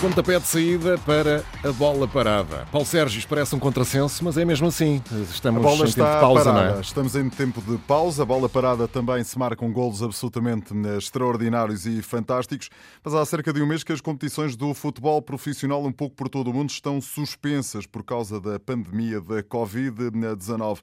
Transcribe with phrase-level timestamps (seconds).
[0.00, 2.68] Pontapé de saída para a bola parada.
[2.70, 5.02] Paulo Sérgio parece um contrassenso, mas é mesmo assim.
[5.28, 6.70] Estamos a bola em está tempo de pausa, parada.
[6.70, 6.80] não é?
[6.80, 8.22] Estamos em tempo de pausa.
[8.22, 12.70] A bola parada também se marcam golos absolutamente eh, extraordinários e fantásticos.
[13.02, 16.28] Mas há cerca de um mês que as competições do futebol profissional, um pouco por
[16.28, 20.78] todo o mundo, estão suspensas por causa da pandemia da Covid-19.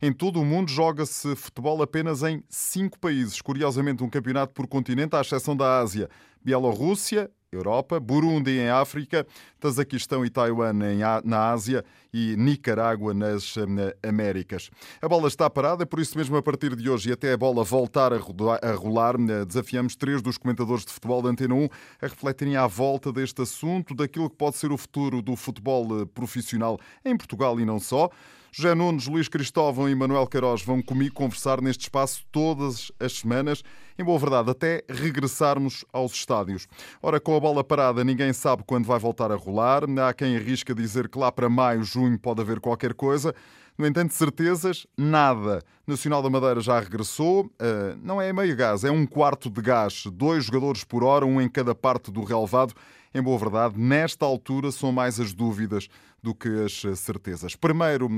[0.00, 3.42] Em todo o mundo joga-se futebol apenas em cinco países.
[3.42, 6.08] Curiosamente, um campeonato por continente, à exceção da Ásia.
[6.42, 9.26] Bielorrússia, Europa, Burundi em África,
[9.58, 10.72] Tazaquistão e Taiwan
[11.24, 13.56] na Ásia e Nicarágua nas
[14.04, 14.70] Américas.
[15.02, 17.64] A bola está parada, por isso mesmo a partir de hoje e até a bola
[17.64, 19.16] voltar a rolar,
[19.48, 21.68] desafiamos três dos comentadores de futebol da Antena 1
[22.00, 26.78] a refletirem à volta deste assunto, daquilo que pode ser o futuro do futebol profissional
[27.04, 28.10] em Portugal e não só.
[28.52, 33.62] José Nunes, Luís Cristóvão e Manuel Queiroz vão comigo conversar neste espaço todas as semanas,
[33.96, 36.66] em boa verdade, até regressarmos aos estádios.
[37.00, 39.82] Ora, com a bola parada, ninguém sabe quando vai voltar a rolar.
[40.04, 43.32] Há quem arrisca dizer que lá para maio, junho pode haver qualquer coisa.
[43.78, 45.62] No entanto, certezas, nada.
[45.86, 47.44] Nacional da Madeira já regressou.
[47.44, 50.04] Uh, não é meio gás, é um quarto de gás.
[50.12, 52.74] Dois jogadores por hora, um em cada parte do relevado.
[53.12, 55.88] Em boa verdade, nesta altura são mais as dúvidas
[56.22, 57.56] do que as certezas.
[57.56, 58.08] Primeiro,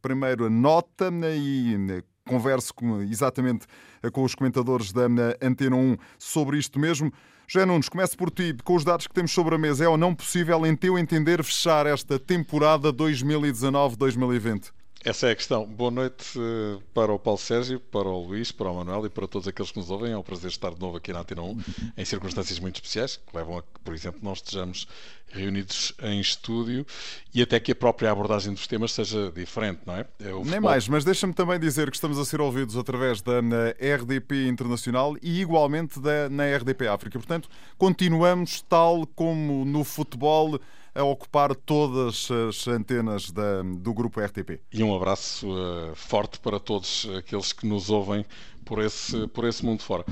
[0.00, 3.66] primeiro a nota e converso com, exatamente
[4.12, 5.02] com os comentadores da
[5.42, 7.12] Antena 1 sobre isto mesmo.
[7.46, 8.54] José Nunes, começo por ti.
[8.64, 11.42] Com os dados que temos sobre a mesa, é ou não possível, em teu entender,
[11.42, 14.77] fechar esta temporada 2019-2020?
[15.04, 15.64] Essa é a questão.
[15.64, 19.28] Boa noite eh, para o Paulo Sérgio, para o Luís, para o Manuel e para
[19.28, 20.10] todos aqueles que nos ouvem.
[20.10, 21.58] É um prazer estar de novo aqui na Antena 1,
[21.96, 24.88] em circunstâncias muito especiais, que levam a que, por exemplo, nós estejamos
[25.30, 26.84] reunidos em estúdio
[27.32, 30.00] e até que a própria abordagem dos temas seja diferente, não é?
[30.00, 30.44] é futebol...
[30.44, 33.40] Nem mais, mas deixa-me também dizer que estamos a ser ouvidos através da
[33.78, 37.18] RDP Internacional e igualmente da, na RDP África.
[37.18, 40.58] Portanto, continuamos tal como no futebol
[40.98, 44.60] a ocupar todas as antenas da, do grupo RTP.
[44.72, 48.24] E um abraço uh, forte para todos aqueles que nos ouvem
[48.64, 50.04] por esse, por esse mundo fora.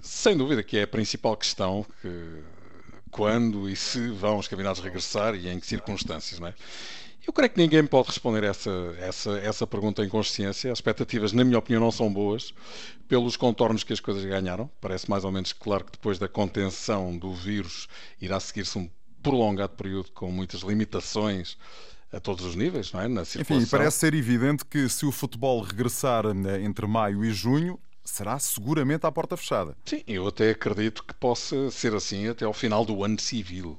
[0.00, 2.42] Sem dúvida que é a principal questão que
[3.10, 6.54] quando e se vão os campeonatos regressar e em que circunstâncias, não é?
[7.26, 8.70] Eu creio que ninguém pode responder essa,
[9.00, 10.70] essa, essa pergunta em consciência.
[10.70, 12.54] As expectativas, na minha opinião, não são boas
[13.08, 14.70] pelos contornos que as coisas ganharam.
[14.80, 17.88] Parece mais ou menos claro que depois da contenção do vírus
[18.20, 18.88] irá seguir-se um
[19.26, 21.58] prolongado período com muitas limitações
[22.12, 23.08] a todos os níveis, não é?
[23.08, 23.56] Na circulação.
[23.56, 28.38] Enfim, parece ser evidente que se o futebol regressar né, entre maio e junho, será
[28.38, 29.76] seguramente à porta fechada.
[29.84, 33.76] Sim, eu até acredito que possa ser assim até ao final do ano civil.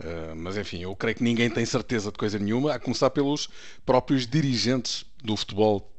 [0.00, 3.48] Uh, mas enfim, eu creio que ninguém tem certeza de coisa nenhuma, a começar pelos
[3.84, 5.92] próprios dirigentes do futebol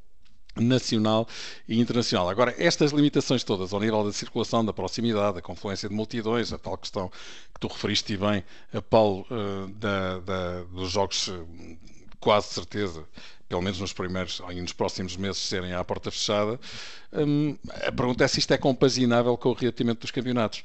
[0.59, 1.27] nacional
[1.67, 2.29] e internacional.
[2.29, 6.57] Agora, estas limitações todas, ao nível da circulação, da proximidade, da confluência de multidões, a
[6.57, 7.09] tal questão
[7.53, 8.43] que tu referiste bem,
[8.73, 11.31] a Paulo, uh, da, da, dos jogos,
[12.19, 13.03] quase certeza,
[13.47, 16.59] pelo menos nos primeiros e nos próximos meses, serem à porta fechada,
[17.87, 20.63] a pergunta é se isto é compaginável com o reatimento dos campeonatos.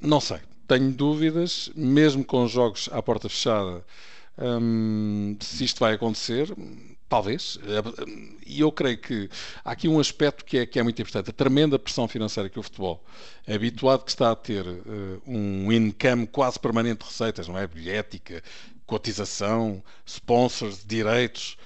[0.00, 0.38] Não sei.
[0.68, 3.84] Tenho dúvidas, mesmo com jogos à porta fechada,
[5.40, 6.54] se isto vai acontecer
[7.14, 7.60] Talvez.
[8.44, 9.30] E eu creio que
[9.64, 11.30] há aqui um aspecto que é, que é muito importante.
[11.30, 13.04] A tremenda pressão financeira que o futebol,
[13.46, 17.68] habituado que está a ter uh, um income quase permanente de receitas, não é?
[17.68, 18.42] Bilhética,
[18.84, 21.56] cotização, sponsors, direitos,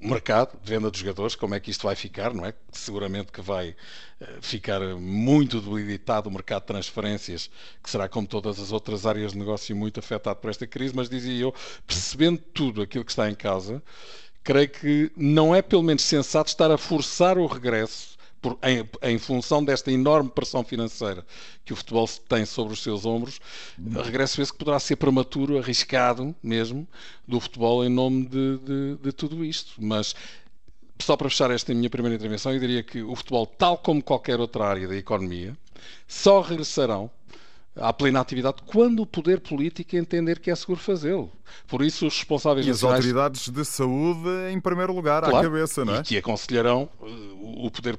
[0.00, 2.54] mercado de venda dos jogadores, como é que isto vai ficar, não é?
[2.72, 3.76] Seguramente que vai
[4.22, 7.50] uh, ficar muito debilitado o mercado de transferências,
[7.82, 11.10] que será como todas as outras áreas de negócio muito afetado por esta crise, mas
[11.10, 11.54] dizia eu,
[11.86, 13.82] percebendo tudo aquilo que está em casa,
[14.44, 19.18] creio que não é pelo menos sensato estar a forçar o regresso por, em, em,
[19.18, 21.24] função desta enorme pressão financeira
[21.64, 23.40] que o futebol tem sobre os seus ombros,
[24.04, 26.86] regresso esse que poderá ser prematuro, arriscado mesmo,
[27.26, 29.82] do futebol em nome de, de, de tudo isto.
[29.82, 30.14] Mas
[31.00, 34.38] só para fechar esta minha primeira intervenção, eu diria que o futebol, tal como qualquer
[34.38, 35.56] outra área da economia,
[36.06, 37.10] só regressarão
[37.76, 41.30] à plena atividade quando o poder político entender que é seguro fazê-lo.
[41.66, 43.00] Por isso, os responsáveis e nacionais...
[43.00, 46.00] as autoridades de saúde, em primeiro lugar, claro, à cabeça, não é?
[46.00, 47.96] E que aconselharão uh, o poder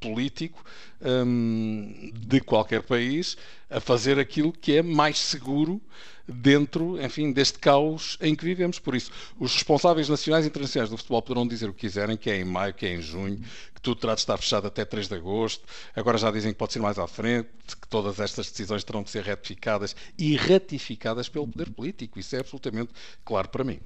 [0.00, 0.64] político
[1.00, 3.36] um, de qualquer país
[3.70, 5.80] a fazer aquilo que é mais seguro
[6.26, 8.78] dentro, enfim, deste caos em que vivemos.
[8.78, 12.30] Por isso, os responsáveis nacionais e internacionais do futebol poderão dizer o que quiserem, que
[12.30, 13.40] é em maio, que é em junho,
[13.82, 15.64] tudo terá de estar fechado até 3 de agosto.
[15.94, 19.10] Agora já dizem que pode ser mais à frente, que todas estas decisões terão de
[19.10, 22.18] ser retificadas e ratificadas pelo poder político.
[22.18, 22.92] Isso é absolutamente
[23.24, 23.80] claro para mim.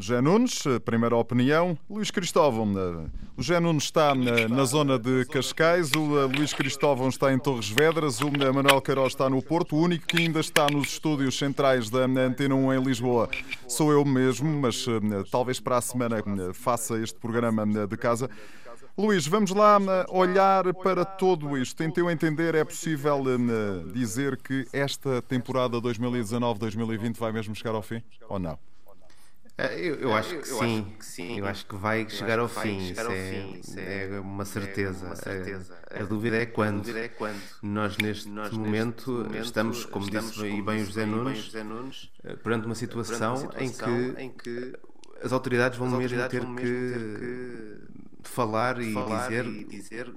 [0.00, 1.76] Jé Nunes, primeira opinião.
[1.90, 2.72] Luís Cristóvão,
[3.36, 8.20] o Jé Nunes está na zona de Cascais, o Luís Cristóvão está em Torres Vedras,
[8.20, 12.04] o Manuel Queiroz está no Porto, o único que ainda está nos estúdios centrais da
[12.04, 13.28] Antena 1 em Lisboa
[13.66, 14.86] sou eu mesmo, mas
[15.32, 16.22] talvez para a semana
[16.54, 18.30] faça este programa de casa.
[18.96, 19.78] Luís, vamos lá
[20.10, 21.82] olhar para tudo isto.
[21.82, 23.20] Em teu entender, é possível
[23.92, 28.56] dizer que esta temporada 2019-2020 vai mesmo chegar ao fim ou não?
[29.60, 30.86] É, eu, eu, acho, que, eu sim.
[30.88, 31.38] acho que sim.
[31.40, 32.78] Eu acho que vai chegar, ao, fim.
[32.78, 33.58] Chegar ao é, fim.
[33.58, 35.04] Isso é, é uma certeza.
[35.04, 35.78] É uma certeza.
[35.90, 36.76] A, a, dúvida é quando.
[36.76, 37.42] Dúvida é quando.
[37.60, 41.52] Nós, neste, Nós, momento, neste momento, estamos, como estamos, disse como bem o José Nunes,
[41.54, 44.78] Nunes, eh, perante uma situação, perante uma situação em, que em, que
[45.24, 49.44] as autoridades vão, as autoridades mesmo, ter, vão mesmo ter que, falar, e, falar dizer,
[49.44, 50.14] e dizer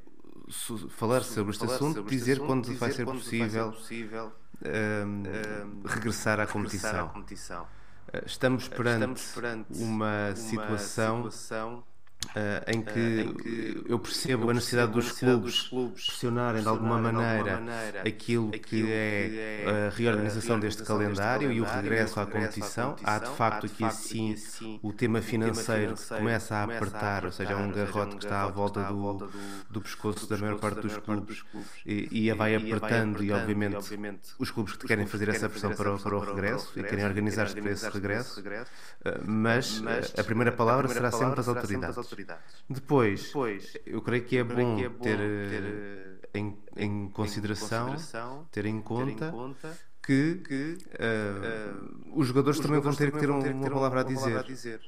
[0.89, 3.79] falar sobre este assunto, sobre dizer, assunto, quando, dizer vai ser quando possível, vai ser
[3.79, 4.31] possível
[4.63, 7.05] um, um, regressar à competição.
[7.05, 7.80] À competição.
[8.25, 11.83] Estamos perante, Estamos perante uma, uma situação, situação
[12.29, 16.61] Uh, em, que uh, em, que eu percebo a necessidade, dos, clubes dos clubes pressionarem
[16.61, 21.59] de alguma maneira, maneira aquilo, aquilo que, é, é a reorganização deste calendário, calendário e
[21.59, 22.95] o regresso à competição.
[23.03, 24.35] Há de facto aqui assim
[24.81, 28.47] o tema financeiro que começa a apertar, ou seja, é um garrote que está à
[28.47, 29.29] volta do,
[29.69, 31.43] do pescoço da maior parte dos clubes.
[31.85, 33.91] e, e vai apertando, e obviamente
[34.39, 37.71] os clubes que querem fazer essa pressão para, para o regresso e querem organizar-se para
[37.71, 38.41] esse regresso,
[39.25, 39.83] mas
[40.17, 42.63] a primeira palavra será sempre das autoridades autoridades.
[42.69, 47.09] Depois, Depois eu creio que é, bom, que é bom ter, ter eh, em, em,
[47.09, 52.65] consideração, em, consideração, ter em conta, ter em conta que, que uh, os jogadores os
[52.65, 54.81] também vão ter que ter, uma, ter uma, palavra, uma palavra, a dizer.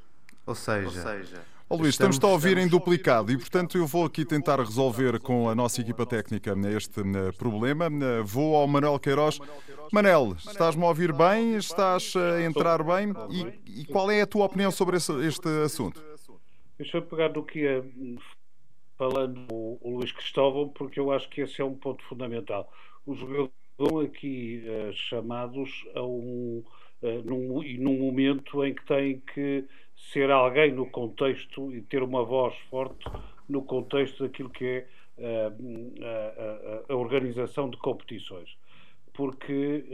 [0.45, 3.87] Ou seja, Ou seja Oh, Luís, estamos, estamos a ouvir em duplicado e, portanto, eu
[3.87, 7.01] vou aqui tentar resolver com a nossa equipa técnica este
[7.37, 7.89] problema.
[8.23, 9.39] Vou ao Manuel Queiroz.
[9.91, 11.55] Manel, estás-me a ouvir bem?
[11.55, 13.13] Estás a entrar bem?
[13.31, 15.99] E, e qual é a tua opinião sobre este assunto?
[16.77, 17.85] Deixa eu pegar do que ia
[18.97, 22.71] falando o, o Luís Cristóvão, porque eu acho que esse é um ponto fundamental.
[23.05, 23.53] Os jogadores
[24.09, 26.63] aqui uh, chamados a um,
[27.01, 29.65] uh, num, num momento em que têm que
[29.95, 33.05] ser alguém no contexto e ter uma voz forte
[33.47, 34.87] no contexto daquilo que é
[35.17, 38.57] uh, a, a, a, organização de competições.
[39.13, 39.85] Porque,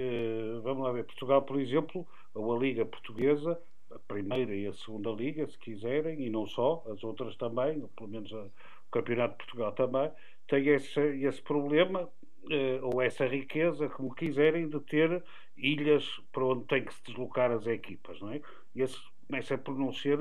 [0.64, 3.60] vamos lá ver, Portugal, por exemplo, ou a Liga Portuguesa,
[3.92, 8.10] a primeira e a segunda liga, se quiserem, e não só, as outras também, pelo
[8.10, 10.12] menos a, o Campeonato de Portugal também,
[10.48, 12.10] tem esse, esse problema,
[12.50, 15.24] eh, ou essa riqueza, como quiserem, de ter
[15.56, 18.42] ilhas para onde tem que se deslocar as equipas, não é?
[18.74, 18.98] E esse
[19.30, 20.20] começa por não ser,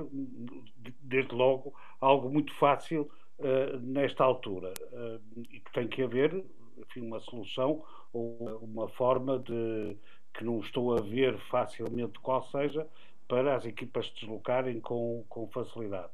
[1.00, 4.74] desde logo, algo muito fácil uh, nesta altura.
[4.92, 6.44] Uh, e que tem que haver,
[6.76, 7.82] enfim, uma solução
[8.12, 9.96] ou uma forma de
[10.34, 12.86] que não estou a ver facilmente qual seja,
[13.28, 16.12] para as equipas se deslocarem com, com facilidade.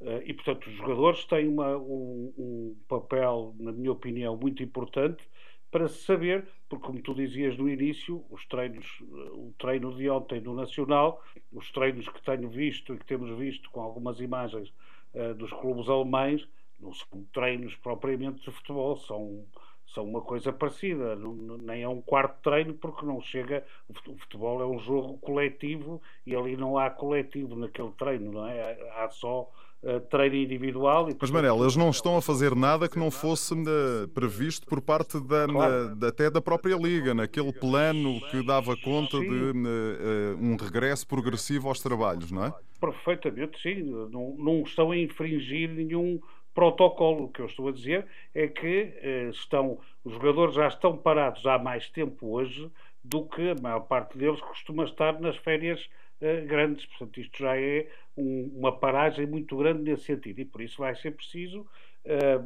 [0.00, 5.22] Uh, e, portanto, os jogadores têm uma, um, um, papel, na minha opinião, muito importante
[5.70, 10.40] para se saber, porque, como tu dizias no início, os treinos, o treino de ontem
[10.40, 11.22] no Nacional,
[11.52, 14.72] os treinos que tenho visto e que temos visto com algumas imagens
[15.14, 16.46] uh, dos clubes alemães,
[16.80, 19.44] não são treinos propriamente de futebol, são
[19.86, 23.64] são uma coisa parecida, não, nem é um quarto treino porque não chega.
[23.88, 28.72] O futebol é um jogo coletivo e ali não há coletivo naquele treino, não é?
[28.96, 29.50] Há só
[29.82, 31.10] uh, treino individual.
[31.10, 34.80] E, Mas Manel, eles não estão a fazer nada que não fosse uh, previsto por
[34.80, 35.96] parte da, claro.
[35.96, 39.28] na, até da própria Liga, naquele plano que dava conta sim.
[39.28, 42.54] de uh, um regresso progressivo aos trabalhos, não é?
[42.80, 43.82] Perfeitamente, sim.
[43.82, 46.18] Não, não estão a infringir nenhum
[46.54, 47.24] protocolo.
[47.24, 51.44] O que eu estou a dizer é que eh, estão, os jogadores já estão parados
[51.46, 52.70] há mais tempo hoje
[53.02, 55.88] do que a maior parte deles costuma estar nas férias
[56.20, 56.86] eh, grandes.
[56.86, 60.94] Portanto, isto já é um, uma paragem muito grande nesse sentido e por isso vai
[60.94, 61.66] ser preciso,
[62.04, 62.38] eh,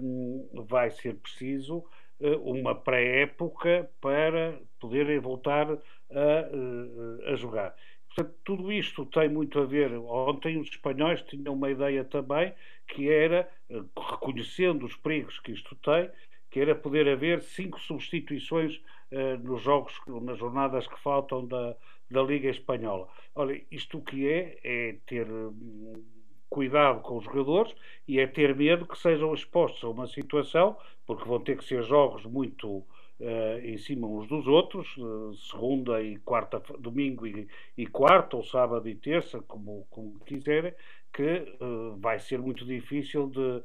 [0.53, 1.85] vai ser preciso
[2.21, 5.79] eh, uma pré-época para poderem voltar a,
[6.11, 7.75] eh, a jogar.
[8.17, 9.93] Portanto, tudo isto tem muito a ver.
[9.93, 12.55] Ontem os espanhóis tinham uma ideia também
[12.89, 16.11] que era, eh, reconhecendo os perigos que isto tem,
[16.51, 18.81] que era poder haver cinco substituições
[19.13, 19.93] uh, nos jogos,
[20.23, 21.77] nas jornadas que faltam da,
[22.11, 23.07] da Liga Espanhola.
[23.35, 26.03] Olha, isto o que é, é ter hum,
[26.49, 27.75] cuidado com os jogadores
[28.09, 31.83] e é ter medo que sejam expostos a uma situação, porque vão ter que ser
[31.83, 32.83] jogos muito
[33.21, 37.47] uh, em cima uns dos outros, uh, segunda e quarta, domingo e,
[37.77, 40.75] e, quarta, ou sábado e terça, como, como quiserem,
[41.13, 43.63] que uh, vai ser muito difícil de,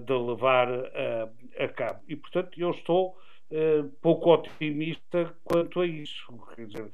[0.00, 0.68] de levar
[1.58, 2.00] a cabo.
[2.06, 3.16] E, portanto, eu estou
[4.00, 6.32] pouco otimista quanto a isso.
[6.56, 6.90] Dizer,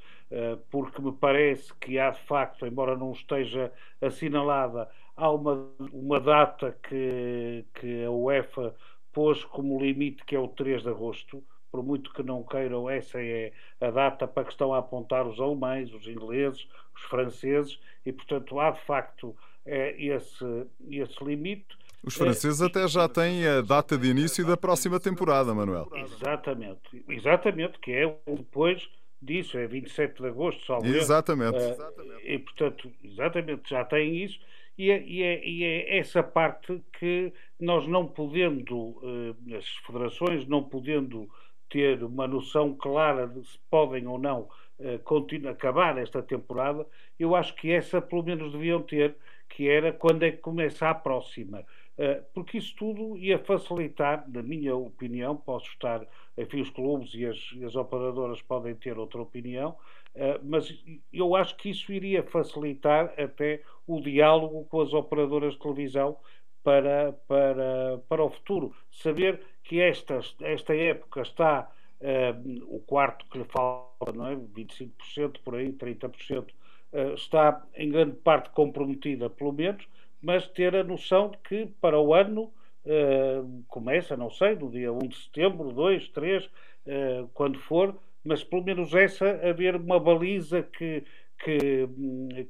[0.71, 6.77] porque me parece que há de facto, embora não esteja assinalada, há uma, uma data
[6.83, 8.75] que, que a UEFA
[9.13, 11.45] pôs como limite, que é o 3 de agosto.
[11.71, 15.39] Por muito que não queiram, essa é a data para que estão a apontar os
[15.39, 21.77] alemães, os ingleses, os franceses, e portanto há de facto é, esse, esse limite.
[22.03, 25.91] Os franceses é, até já têm a data de início da próxima temporada, Manuel.
[25.95, 28.89] Exatamente, exatamente, que é depois
[29.21, 31.59] disso, é 27 de agosto, salvo Exatamente.
[31.59, 34.39] Uh, e portanto, exatamente, já têm isso.
[34.77, 40.47] E é, e, é, e é, essa parte que nós não podendo, uh, as federações
[40.47, 41.29] não podendo
[41.69, 44.49] ter uma noção clara de se podem ou não
[44.79, 46.87] uh, acabar esta temporada,
[47.19, 49.17] eu acho que essa pelo menos deviam ter,
[49.49, 51.65] que era quando é que começa a próxima.
[51.99, 56.07] Uh, porque isso tudo ia facilitar, na minha opinião, posso estar,
[56.37, 59.77] enfim, os clubes e as, as operadoras podem ter outra opinião,
[60.15, 60.73] uh, mas
[61.13, 66.17] eu acho que isso iria facilitar até o diálogo com as operadoras de televisão
[66.63, 68.75] para, para, para o futuro.
[68.91, 71.71] Saber que esta, esta época está
[72.01, 74.35] uh, o quarto que lhe falta, não é?
[74.35, 76.47] 25% por aí, 30%,
[76.93, 79.87] uh, está em grande parte comprometida, pelo menos,
[80.23, 82.45] mas ter a noção de que para o ano
[82.85, 86.51] uh, começa, não sei, no dia 1 de setembro, 2, 3,
[87.35, 87.95] quando for,
[88.25, 91.05] mas pelo menos essa haver uma baliza que,
[91.45, 91.87] que,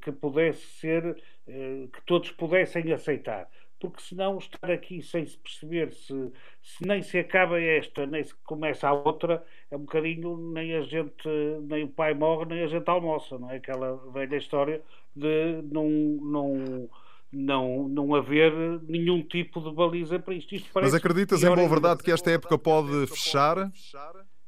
[0.00, 6.32] que pudesse ser, que todos pudessem aceitar porque senão estar aqui sem se perceber se,
[6.62, 10.82] se nem se acaba esta, nem se começa a outra, é um bocadinho nem a
[10.82, 11.28] gente,
[11.62, 13.56] nem o pai morre, nem a gente almoça, não é?
[13.56, 14.82] Aquela velha história
[15.14, 16.90] de não, não,
[17.32, 20.54] não, não haver nenhum tipo de baliza para isto.
[20.54, 23.70] isto Mas acreditas em boa verdade que esta época pode fechar?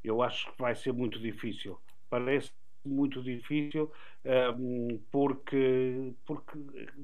[0.02, 1.78] Eu acho que vai ser muito difícil.
[2.08, 2.50] Parece
[2.84, 3.90] muito difícil
[5.10, 6.58] porque, porque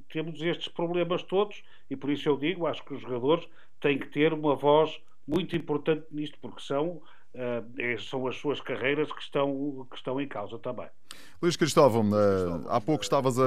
[0.09, 3.49] temos estes problemas todos e por isso eu digo, acho que os jogadores
[3.81, 7.03] têm que ter uma voz muito importante nisto, porque são
[7.37, 10.87] Uh, são as suas carreiras que estão, que estão em causa também.
[11.43, 13.45] Luís Cristóvão, uh, há pouco estavas a,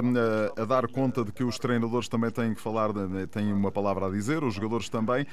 [0.56, 2.92] a, dar conta de que os treinadores também têm que falar,
[3.32, 5.26] têm uma palavra a dizer, os jogadores também.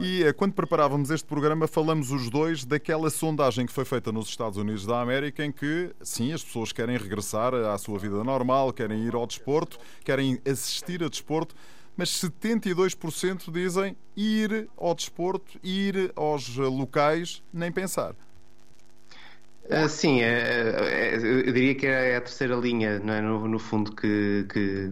[0.00, 4.26] E uh, quando preparávamos este programa, falamos os dois daquela sondagem que foi feita nos
[4.26, 8.72] Estados Unidos da América, em que, sim, as pessoas querem regressar à sua vida normal,
[8.72, 11.54] querem ir ao desporto, querem assistir a desporto
[11.96, 18.14] mas 72% dizem ir ao desporto, ir aos locais, nem pensar.
[19.70, 23.20] Uh, sim, é, é, eu diria que é a terceira linha, é?
[23.20, 24.90] no, no fundo, que, que,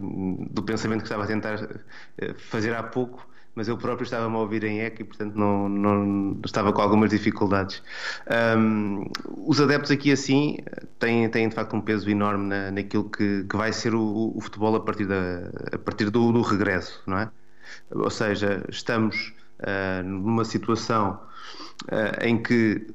[0.49, 1.81] do pensamento que estava a tentar
[2.17, 3.27] eh, fazer há pouco,
[3.59, 7.09] mas eu próprio estava-me a ouvir em eco e, portanto, não, não estava com algumas
[7.09, 7.83] dificuldades.
[8.57, 9.03] Um,
[9.45, 10.59] os adeptos aqui, assim,
[10.97, 14.39] têm, têm de facto um peso enorme na, naquilo que, que vai ser o, o,
[14.39, 17.29] futebol a partir, da, a partir do, do, regresso, não é?
[17.91, 21.19] Ou seja, estamos uh, numa situação
[21.91, 22.87] uh, em que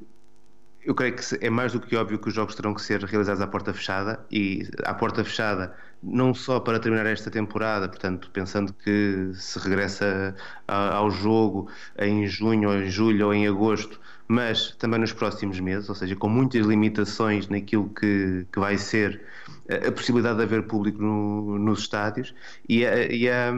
[0.82, 3.42] eu creio que é mais do que óbvio que os jogos terão que ser realizados
[3.42, 8.72] à porta fechada e à porta fechada não só para terminar esta temporada, portanto, pensando
[8.72, 10.34] que se regressa
[10.68, 11.68] ao jogo
[11.98, 16.14] em junho ou em julho ou em agosto, mas também nos próximos meses, ou seja,
[16.16, 19.20] com muitas limitações naquilo que, que vai ser
[19.68, 22.34] a possibilidade de haver público no, nos estádios
[22.68, 23.52] e, a, e a,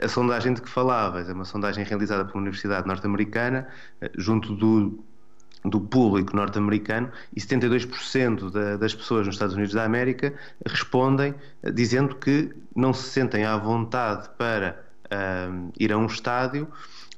[0.00, 3.66] a, sondagem de que falavas, é uma sondagem realizada pela Universidade Norte-Americana
[4.16, 5.04] junto do
[5.64, 10.34] do público norte-americano e 72% da, das pessoas nos Estados Unidos da América
[10.66, 16.68] respondem eh, dizendo que não se sentem à vontade para uh, ir a um estádio,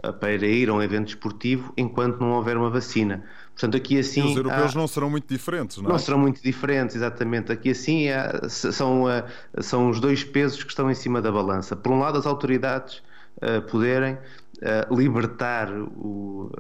[0.04, 3.24] uh, para ir a um evento esportivo, enquanto não houver uma vacina.
[3.52, 4.20] Portanto, aqui assim.
[4.20, 4.78] E os europeus há...
[4.78, 5.92] não serão muito diferentes, não é?
[5.92, 7.50] Não serão muito diferentes, exatamente.
[7.50, 8.48] Aqui assim há...
[8.48, 9.24] são, uh,
[9.60, 11.74] são os dois pesos que estão em cima da balança.
[11.74, 13.02] Por um lado, as autoridades
[13.70, 14.16] poderem
[14.90, 16.50] libertar o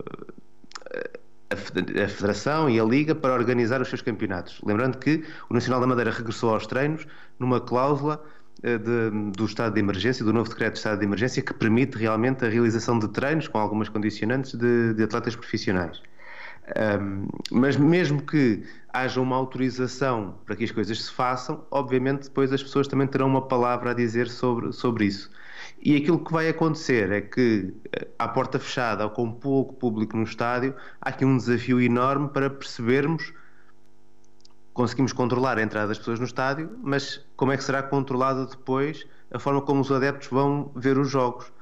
[1.50, 4.60] a Federação e a Liga para organizar os seus campeonatos.
[4.64, 7.06] Lembrando que o Nacional da Madeira regressou aos treinos
[7.38, 8.22] numa cláusula
[8.62, 11.96] eh, de, do estado de emergência, do novo decreto de estado de emergência, que permite
[11.96, 16.02] realmente a realização de treinos com algumas condicionantes de, de atletas profissionais.
[17.00, 22.52] Um, mas mesmo que haja uma autorização para que as coisas se façam, obviamente depois
[22.52, 25.30] as pessoas também terão uma palavra a dizer sobre, sobre isso.
[25.78, 30.16] E aquilo que vai acontecer é que, eh, à porta fechada ou com pouco público
[30.16, 33.32] no estádio, há aqui um desafio enorme para percebermos.
[34.72, 39.06] Conseguimos controlar a entrada das pessoas no estádio, mas como é que será controlada depois
[39.30, 41.52] a forma como os adeptos vão ver os jogos?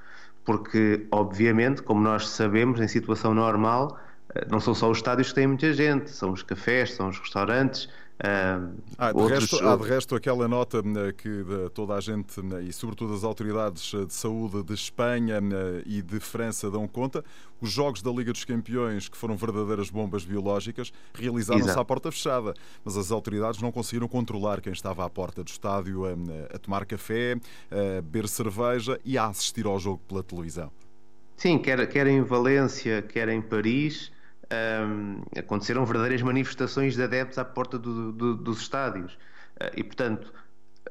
[0.44, 3.99] Porque, obviamente, como nós sabemos, em situação normal,
[4.50, 7.88] não são só os estádios que têm muita gente, são os cafés, são os restaurantes,
[8.14, 9.50] Uh, ah, de, outros...
[9.50, 11.44] resto, há de resto aquela nota né, que
[11.75, 16.21] toda a gente né, e sobretudo as autoridades de saúde de Espanha né, e de
[16.21, 17.25] França dão conta,
[17.61, 22.54] os jogos da Liga dos Campeões, que foram verdadeiras bombas biológicas, realizaram-se à porta fechada,
[22.85, 26.12] mas as autoridades não conseguiram controlar quem estava à porta do estádio a,
[26.54, 27.35] a tomar café,
[27.68, 30.71] a beber cerveja e a assistir ao jogo pela televisão.
[31.37, 34.12] Sim, quer, quer em Valência, quer em Paris,
[34.87, 39.14] um, aconteceram verdadeiras manifestações de adeptos à porta do, do, dos estádios.
[39.61, 40.32] Uh, e, portanto,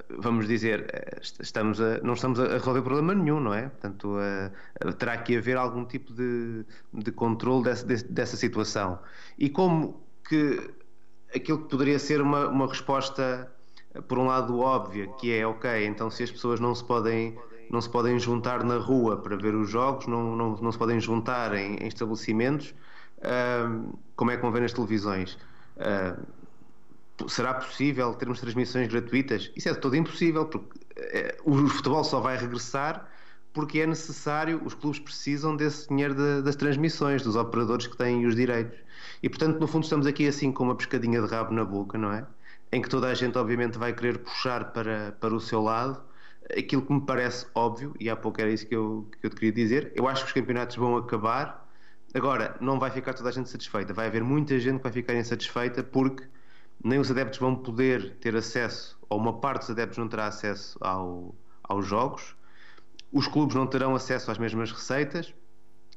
[0.10, 3.70] vamos dizer, eh, estamos a, não estamos a resolver problema nenhum, não é?
[3.70, 9.00] Portanto, uh, terá que haver algum tipo de, de controle dessa, dessa situação.
[9.38, 10.74] E como que
[11.36, 13.52] aquilo que poderia ser uma, uma resposta,
[14.08, 17.38] por um lado, óbvia, que é, ok, então se as pessoas não se podem
[17.70, 21.00] não se podem juntar na rua para ver os jogos, não, não, não se podem
[21.00, 22.76] juntar em, em estabelecimentos,
[24.16, 25.38] como é que vão ver nas televisões.
[27.28, 29.52] Será possível termos transmissões gratuitas?
[29.56, 30.80] Isso é todo impossível, porque
[31.46, 33.08] uh, o futebol só vai regressar
[33.54, 38.26] porque é necessário, os clubes precisam desse dinheiro de, das transmissões, dos operadores que têm
[38.26, 38.78] os direitos.
[39.22, 42.12] E portanto, no fundo, estamos aqui assim com uma pescadinha de rabo na boca, não
[42.12, 42.26] é?
[42.72, 46.02] Em que toda a gente, obviamente, vai querer puxar para, para o seu lado
[46.58, 49.36] aquilo que me parece óbvio, e há pouco era isso que eu, que eu te
[49.36, 49.94] queria dizer.
[49.96, 51.63] Eu acho que os campeonatos vão acabar
[52.14, 53.94] Agora, não vai ficar toda a gente satisfeita.
[53.94, 56.24] Vai haver muita gente que vai ficar insatisfeita porque
[56.84, 60.78] nem os adeptos vão poder ter acesso, ou uma parte dos adeptos não terá acesso
[60.82, 62.36] ao, aos jogos,
[63.12, 65.34] os clubes não terão acesso às mesmas receitas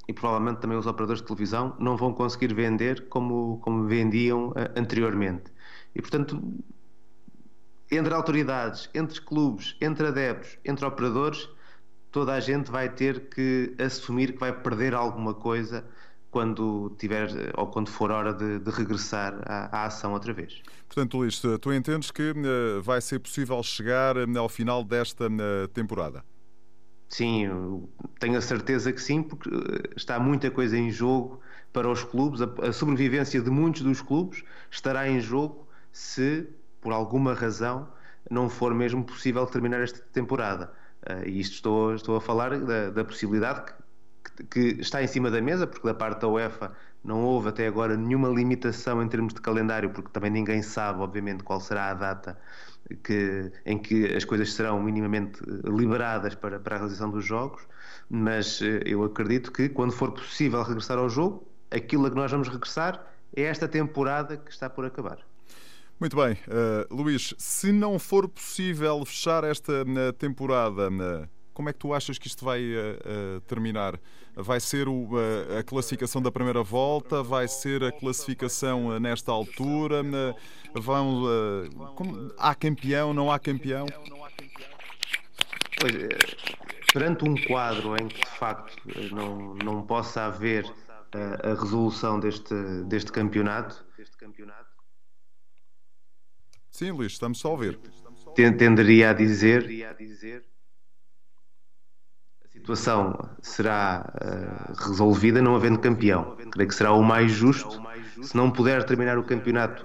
[0.07, 4.55] e provavelmente também os operadores de televisão não vão conseguir vender como, como vendiam uh,
[4.77, 5.51] anteriormente.
[5.95, 6.41] E portanto,
[7.91, 11.49] entre autoridades, entre clubes, entre adeptos, entre operadores,
[12.13, 15.85] toda a gente vai ter que assumir que vai perder alguma coisa
[16.37, 20.61] quando tiver ou quando for hora de, de regressar à, à, ação outra vez.
[20.87, 25.31] Portanto, Luís, tu entendes que uh, vai ser possível chegar ao final desta
[25.73, 26.23] temporada?
[27.09, 27.89] Sim,
[28.21, 29.49] tenho a certeza que sim, porque
[29.97, 31.41] está muita coisa em jogo
[31.73, 32.43] para os clubes.
[32.43, 36.47] A, a sobrevivência de muitos dos clubes estará em jogo se,
[36.83, 37.89] por alguma razão,
[38.31, 40.71] não for mesmo possível terminar esta temporada.
[41.25, 43.86] e isto estou, estou a falar da, da possibilidade que
[44.45, 46.73] que está em cima da mesa, porque da parte da UEFA
[47.03, 51.43] não houve até agora nenhuma limitação em termos de calendário, porque também ninguém sabe, obviamente,
[51.45, 52.39] qual será a data
[53.03, 57.63] que, em que as coisas serão minimamente liberadas para, para a realização dos jogos.
[58.09, 62.31] Mas eh, eu acredito que, quando for possível regressar ao jogo, aquilo a que nós
[62.31, 65.19] vamos regressar é esta temporada que está por acabar.
[65.99, 69.85] Muito bem, uh, Luís, se não for possível fechar esta
[70.19, 70.91] temporada,
[71.57, 73.99] como é que tu achas que isto vai uh, terminar?
[74.35, 77.23] Vai ser o, uh, a classificação da primeira volta?
[77.23, 80.03] Vai ser a classificação nesta altura?
[80.75, 81.23] vão,
[81.95, 83.15] como, há campeão?
[83.15, 83.87] Não há campeão?
[85.81, 85.93] Pois,
[86.93, 88.77] perante um quadro em que de facto
[89.13, 90.71] não, não possa haver
[91.43, 93.83] a resolução deste, deste campeonato.
[96.71, 97.79] Sim, Luís, estamos só a ouvir.
[98.35, 99.67] Tenderia a dizer
[102.67, 106.37] situação será uh, resolvida não havendo campeão.
[106.51, 107.81] Creio que será o mais justo.
[108.23, 109.85] Se não puder terminar o campeonato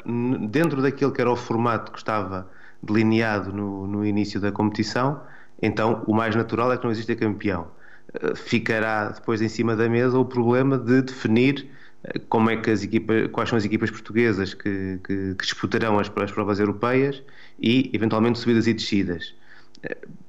[0.49, 2.49] dentro daquele que era o formato que estava
[2.81, 5.21] delineado no, no início da competição,
[5.61, 7.67] então o mais natural é que não exista campeão.
[8.15, 11.69] Uh, ficará depois em cima da mesa o problema de definir
[12.03, 15.99] uh, como é que as equipas, quais são as equipas portuguesas que, que, que disputarão
[15.99, 17.21] as, as provas europeias
[17.59, 19.35] e eventualmente subidas e descidas.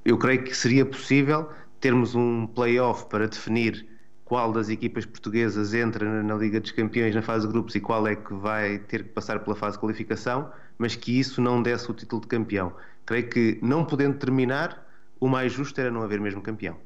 [0.03, 1.47] Eu creio que seria possível
[1.83, 3.85] termos um play-off para definir
[4.23, 8.07] qual das equipas portuguesas entra na Liga dos Campeões na fase de grupos e qual
[8.07, 11.91] é que vai ter que passar pela fase de qualificação, mas que isso não desse
[11.91, 12.73] o título de campeão.
[13.05, 14.87] Creio que, não podendo terminar,
[15.19, 16.77] o mais justo era não haver mesmo campeão.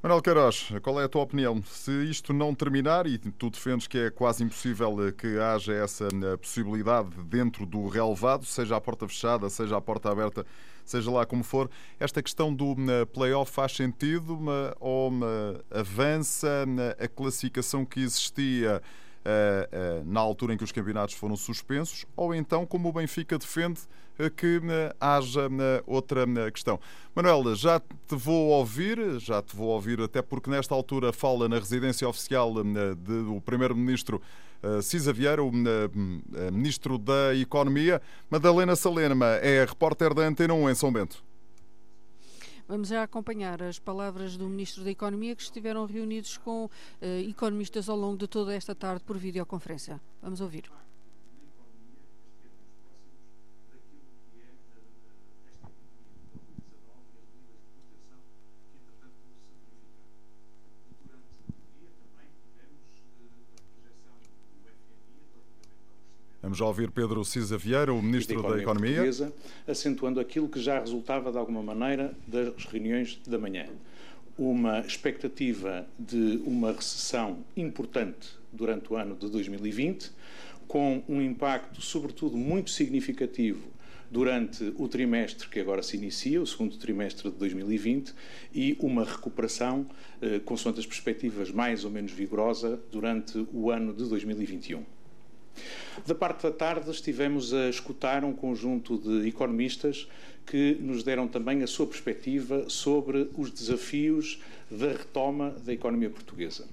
[0.00, 1.60] Manuel Queiroz, qual é a tua opinião?
[1.64, 6.36] Se isto não terminar, e tu defendes que é quase impossível que haja essa eh,
[6.36, 10.46] possibilidade dentro do relevado, seja a porta fechada, seja a porta aberta,
[10.84, 14.38] seja lá como for, esta questão do uh, play-off faz sentido
[14.80, 15.12] ou
[15.70, 16.64] avança
[16.98, 18.82] a classificação que existia
[20.04, 23.80] na altura em que os campeonatos foram suspensos, ou então, como o Benfica defende,
[24.36, 24.60] que
[25.00, 25.48] haja
[25.86, 26.78] outra questão.
[27.14, 31.58] Manuel, já te vou ouvir, já te vou ouvir, até porque nesta altura fala na
[31.58, 34.20] residência oficial do Primeiro-Ministro
[34.82, 35.50] Cisa Vieira, o
[36.52, 38.00] Ministro da Economia.
[38.30, 41.24] Madalena Salema é repórter da Antena 1 em São Bento.
[42.68, 46.70] Vamos já acompanhar as palavras do Ministro da Economia que estiveram reunidos com uh,
[47.28, 50.00] economistas ao longo de toda esta tarde por videoconferência.
[50.22, 50.70] Vamos ouvir.
[66.52, 69.32] Vamos já ouvir Pedro Cisa Vieira, o Ministro da Economia, da Economia.
[69.66, 73.68] acentuando aquilo que já resultava de alguma maneira das reuniões da manhã.
[74.36, 80.12] Uma expectativa de uma recessão importante durante o ano de 2020,
[80.68, 83.72] com um impacto, sobretudo, muito significativo
[84.10, 88.12] durante o trimestre que agora se inicia, o segundo trimestre de 2020,
[88.54, 89.86] e uma recuperação,
[90.20, 94.84] eh, consoante as perspectivas mais ou menos vigorosa, durante o ano de 2021.
[96.06, 100.08] Da parte da tarde estivemos a escutar um conjunto de economistas
[100.46, 106.66] que nos deram também a sua perspectiva sobre os desafios da retoma da economia portuguesa.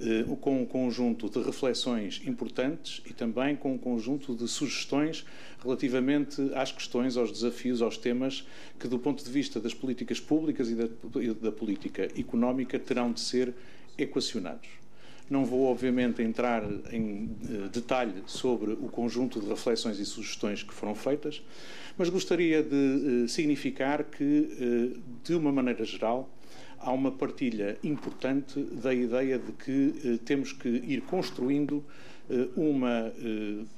[0.00, 5.24] Eh, com um conjunto de reflexões importantes e também com um conjunto de sugestões
[5.62, 8.46] relativamente às questões, aos desafios, aos temas
[8.78, 10.88] que, do ponto de vista das políticas públicas e da,
[11.40, 13.54] da política económica, terão de ser
[13.96, 14.81] equacionados.
[15.30, 20.74] Não vou, obviamente, entrar em eh, detalhe sobre o conjunto de reflexões e sugestões que
[20.74, 21.42] foram feitas,
[21.96, 26.28] mas gostaria de eh, significar que, eh, de uma maneira geral,
[26.78, 31.84] há uma partilha importante da ideia de que temos que ir construindo
[32.56, 33.12] uma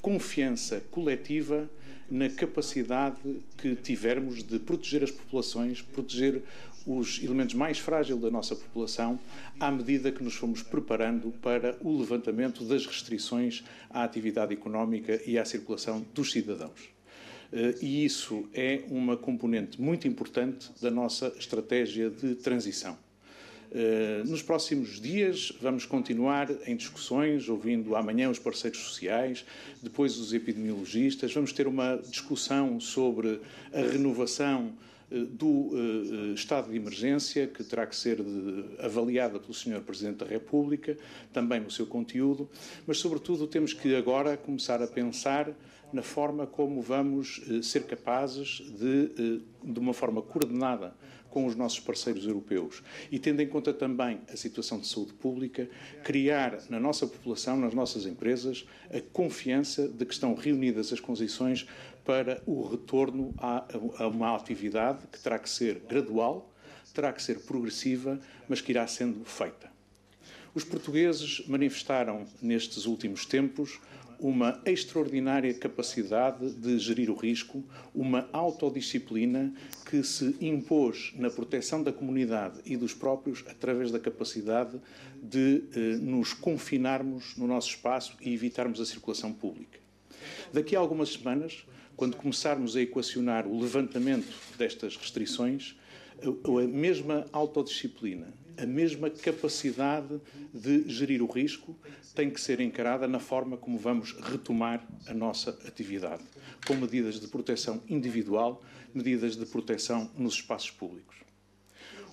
[0.00, 1.68] confiança coletiva
[2.10, 3.18] na capacidade
[3.58, 6.42] que tivermos de proteger as populações, proteger
[6.86, 9.18] os elementos mais frágeis da nossa população
[9.58, 15.38] à medida que nos fomos preparando para o levantamento das restrições à atividade económica e
[15.38, 16.94] à circulação dos cidadãos.
[17.52, 22.98] Eh, e isso é uma componente muito importante da nossa estratégia de transição.
[23.72, 29.44] Eh, nos próximos dias vamos continuar em discussões, ouvindo amanhã os parceiros sociais,
[29.82, 31.32] depois os epidemiologistas.
[31.32, 33.40] Vamos ter uma discussão sobre
[33.72, 34.72] a renovação
[35.10, 38.18] do eh, eh, estado de emergência, que terá que ser
[38.78, 39.80] avaliada pelo Sr.
[39.80, 40.96] Presidente da República,
[41.32, 42.48] também no seu conteúdo,
[42.86, 45.52] mas, sobretudo, temos que agora começar a pensar
[45.92, 50.92] na forma como vamos ser capazes de, de uma forma coordenada,
[51.34, 55.68] com os nossos parceiros europeus e tendo em conta também a situação de saúde pública,
[56.04, 61.66] criar na nossa população, nas nossas empresas, a confiança de que estão reunidas as condições
[62.04, 63.64] para o retorno a,
[63.98, 66.52] a uma atividade que terá que ser gradual,
[66.92, 69.72] terá que ser progressiva, mas que irá sendo feita.
[70.54, 73.80] Os portugueses manifestaram nestes últimos tempos
[74.20, 77.64] uma extraordinária capacidade de gerir o risco,
[77.94, 79.52] uma autodisciplina
[79.90, 84.80] que se impôs na proteção da comunidade e dos próprios através da capacidade
[85.20, 89.78] de eh, nos confinarmos no nosso espaço e evitarmos a circulação pública.
[90.52, 95.76] Daqui a algumas semanas, quando começarmos a equacionar o levantamento destas restrições,
[96.22, 100.20] a mesma autodisciplina, a mesma capacidade
[100.52, 101.76] de gerir o risco
[102.14, 106.22] tem que ser encarada na forma como vamos retomar a nossa atividade,
[106.66, 108.62] com medidas de proteção individual,
[108.94, 111.16] medidas de proteção nos espaços públicos.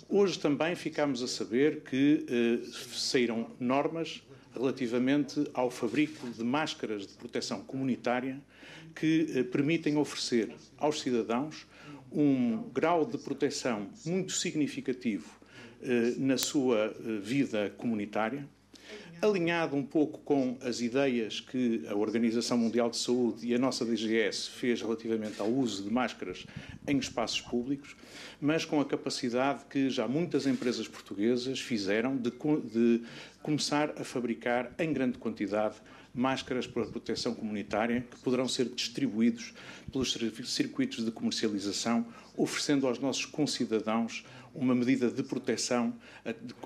[0.09, 4.21] Hoje também ficamos a saber que eh, saíram normas
[4.53, 8.41] relativamente ao fabrico de máscaras de proteção comunitária
[8.95, 11.65] que eh, permitem oferecer aos cidadãos
[12.11, 15.29] um grau de proteção muito significativo
[15.81, 18.47] eh, na sua eh, vida comunitária,
[19.21, 23.85] alinhado um pouco com as ideias que a Organização Mundial de Saúde e a nossa
[23.85, 26.45] DGS fez relativamente ao uso de máscaras
[26.87, 27.95] em espaços públicos,
[28.39, 33.03] mas com a capacidade que já muitas empresas portuguesas fizeram de, de
[33.43, 35.75] começar a fabricar em grande quantidade
[36.13, 39.53] máscaras para proteção comunitária que poderão ser distribuídos
[39.91, 42.05] pelos circuitos de comercialização,
[42.35, 45.93] oferecendo aos nossos concidadãos uma medida de proteção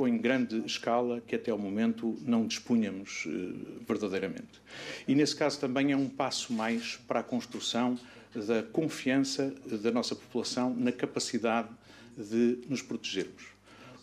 [0.08, 4.62] em grande escala que até ao momento não dispunhamos eh, verdadeiramente.
[5.08, 7.98] E nesse caso também é um passo mais para a construção
[8.34, 11.70] da confiança da nossa população na capacidade
[12.18, 13.44] de nos protegermos.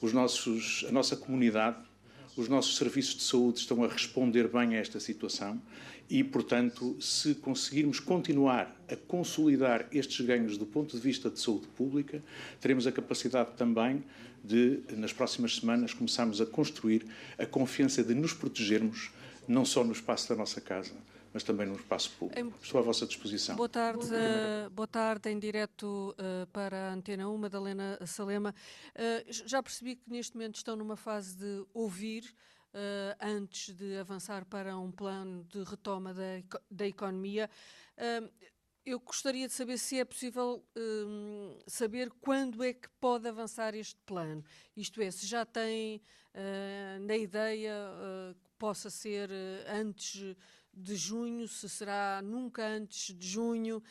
[0.00, 1.76] Os nossos, a nossa comunidade
[2.36, 5.60] os nossos serviços de saúde estão a responder bem a esta situação
[6.08, 11.66] e, portanto, se conseguirmos continuar a consolidar estes ganhos do ponto de vista de saúde
[11.68, 12.22] pública,
[12.60, 14.02] teremos a capacidade também
[14.42, 17.06] de, nas próximas semanas, começarmos a construir
[17.38, 19.10] a confiança de nos protegermos,
[19.46, 20.92] não só no espaço da nossa casa,
[21.32, 22.54] mas também no espaço público.
[22.62, 23.56] Estou à vossa disposição.
[23.56, 28.54] Boa tarde, uh, boa tarde em direto uh, para a Antena 1, Madalena Salema.
[28.94, 32.34] Uh, já percebi que neste momento estão numa fase de ouvir
[33.20, 36.22] antes de avançar para um plano de retoma da,
[36.70, 37.50] da economia.
[38.84, 44.00] Eu gostaria de saber se é possível um, saber quando é que pode avançar este
[44.04, 44.44] plano.
[44.76, 46.02] Isto é, se já tem
[46.34, 49.32] uh, na ideia uh, que possa ser uh,
[49.72, 50.36] antes
[50.74, 53.82] de junho, se será nunca antes de junho,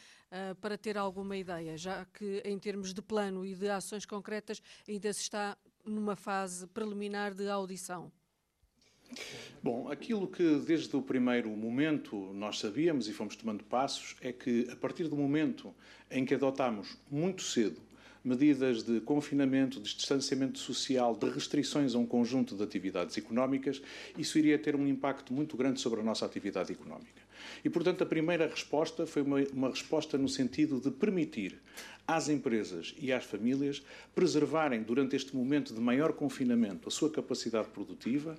[0.61, 5.11] para ter alguma ideia, já que em termos de plano e de ações concretas ainda
[5.11, 8.11] se está numa fase preliminar de audição.
[9.61, 14.69] Bom, aquilo que desde o primeiro momento nós sabíamos e fomos tomando passos é que
[14.71, 15.75] a partir do momento
[16.09, 17.81] em que adotámos muito cedo
[18.23, 23.81] medidas de confinamento, de distanciamento social, de restrições a um conjunto de atividades económicas,
[24.17, 27.21] isso iria ter um impacto muito grande sobre a nossa atividade económica.
[27.65, 31.59] E, portanto, a primeira resposta foi uma, uma resposta no sentido de permitir
[32.07, 33.81] às empresas e às famílias
[34.13, 38.37] preservarem, durante este momento de maior confinamento, a sua capacidade produtiva,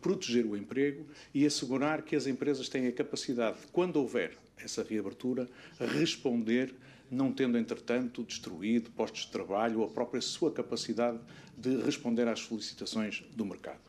[0.00, 5.48] proteger o emprego e assegurar que as empresas têm a capacidade, quando houver essa reabertura,
[5.78, 6.74] responder,
[7.10, 11.18] não tendo, entretanto, destruído postos de trabalho ou a própria sua capacidade
[11.56, 13.80] de responder às solicitações do mercado.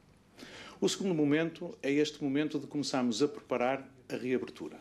[0.79, 4.77] O segundo momento é este momento de começarmos a preparar a reabertura.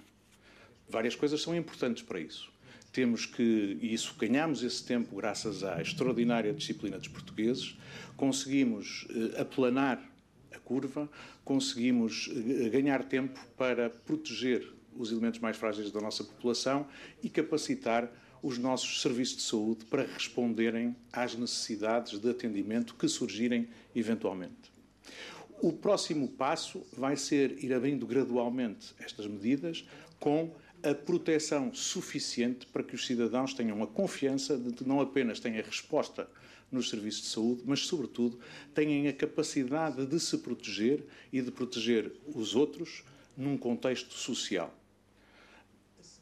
[0.88, 2.52] Várias coisas são importantes para isso.
[2.92, 7.76] Temos que, e isso ganhamos esse tempo graças à extraordinária disciplina dos portugueses,
[8.16, 10.00] conseguimos eh, aplanar
[10.64, 11.08] curva,
[11.44, 14.66] conseguimos eh, ganhar tempo para proteger
[14.96, 16.86] os elementos mais frágeis da nossa população
[17.22, 18.10] e capacitar
[18.44, 24.70] os nossos serviços de saúde para responderem às necessidades de atendimento que surgirem eventualmente.
[25.62, 29.88] O próximo passo vai ser ir abrindo gradualmente estas medidas
[30.20, 35.40] com a proteção suficiente para que os cidadãos tenham a confiança de que não apenas
[35.40, 36.28] têm a resposta
[36.70, 38.38] nos serviços de saúde, mas, sobretudo,
[38.74, 41.02] têm a capacidade de se proteger
[41.32, 43.04] e de proteger os outros
[43.34, 44.78] num contexto social.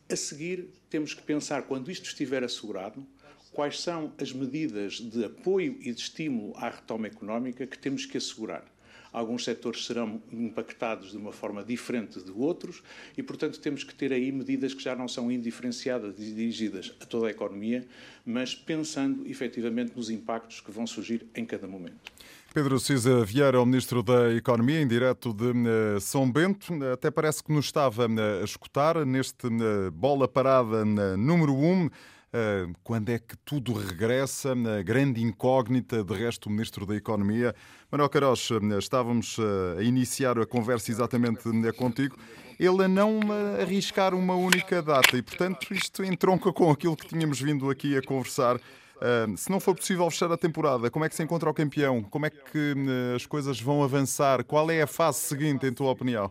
[0.09, 3.07] A seguir, temos que pensar, quando isto estiver assegurado,
[3.51, 8.19] quais são as medidas de apoio e de estímulo à retoma económica que temos que
[8.19, 8.63] assegurar.
[9.11, 12.83] Alguns setores serão impactados de uma forma diferente de outros
[13.17, 17.07] e, portanto, temos que ter aí medidas que já não são indiferenciadas e dirigidas a
[17.07, 17.87] toda a economia,
[18.25, 22.13] mas pensando efetivamente nos impactos que vão surgir em cada momento.
[22.53, 27.43] Pedro Cisa Vieira, o Ministro da Economia, em direto de uh, São Bento, até parece
[27.43, 31.65] que nos estava uh, a escutar neste uh, bola parada número 1.
[31.65, 31.91] Um.
[32.83, 34.53] Quando é que tudo regressa?
[34.53, 37.55] A grande incógnita, de resto, o Ministro da Economia.
[37.91, 39.37] Manuel ah, estávamos
[39.79, 41.43] a iniciar a conversa exatamente
[41.77, 42.17] contigo.
[42.59, 43.21] Ele a não
[43.61, 48.03] arriscar uma única data e, portanto, isto entronca com aquilo que tínhamos vindo aqui a
[48.03, 48.59] conversar.
[49.37, 52.03] Se não for possível fechar a temporada, como é que se encontra o campeão?
[52.03, 52.75] Como é que
[53.15, 54.45] as coisas vão avançar?
[54.45, 56.31] Qual é a fase seguinte, em tua opinião?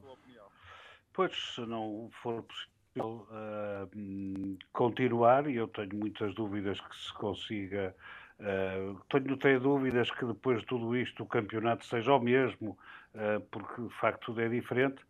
[1.14, 7.96] Pois, se não for possível uh, continuar e eu tenho muitas dúvidas que se consiga.
[8.40, 12.78] Uh, tenho, tenho dúvidas que depois de tudo isto o campeonato seja o mesmo,
[13.14, 15.02] uh, porque de facto tudo é diferente.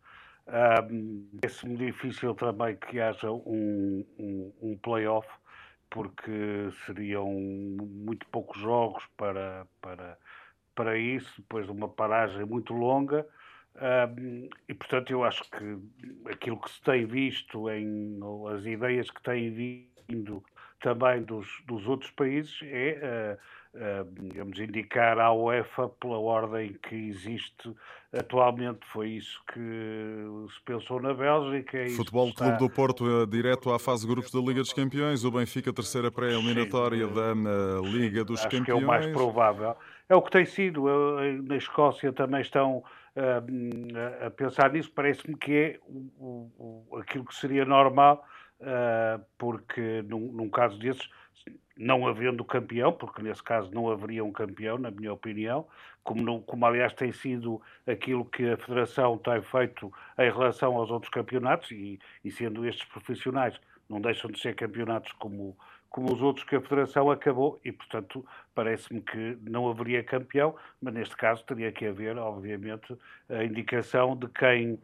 [0.46, 5.28] Uh, É-me difícil também que haja um, um, um play-off,
[5.92, 10.18] porque seriam muito poucos jogos para, para,
[10.74, 13.26] para isso, depois de uma paragem muito longa.
[14.68, 15.78] E portanto eu acho que
[16.30, 18.18] aquilo que se tem visto em
[18.54, 20.42] as ideias que têm vindo
[20.82, 23.38] também dos, dos outros países é
[23.74, 27.74] uh, uh, digamos, indicar à UEFA pela ordem que existe
[28.12, 28.80] atualmente.
[28.92, 29.60] Foi isso que
[30.54, 31.78] se pensou na Bélgica.
[31.78, 32.44] É Futebol está...
[32.44, 35.72] Clube do Porto é direto à fase de grupos da Liga dos Campeões, o Benfica
[35.72, 37.32] terceira pré-eliminatória da
[37.82, 38.64] Liga dos acho Campeões.
[38.66, 39.74] Que é o mais provável.
[40.08, 40.84] É o que tem sido.
[41.44, 42.84] Na Escócia também estão
[44.26, 45.80] a pensar nisso, parece-me que é
[46.98, 48.24] aquilo que seria normal,
[49.38, 51.08] porque num, num, caso desses,
[51.76, 55.66] não havendo campeão, porque nesse caso não haveria um campeão, na minha opinião,
[56.04, 60.90] como, não, como aliás tem sido aquilo que a Federação tem feito em relação aos
[60.90, 65.56] outros campeonatos, e, e sendo estes profissionais não deixam de ser campeonatos como
[65.92, 70.94] como os outros que a Federação acabou e, portanto, parece-me que não haveria campeão, mas
[70.94, 72.96] neste caso teria que haver, obviamente,
[73.28, 74.78] a indicação de quem,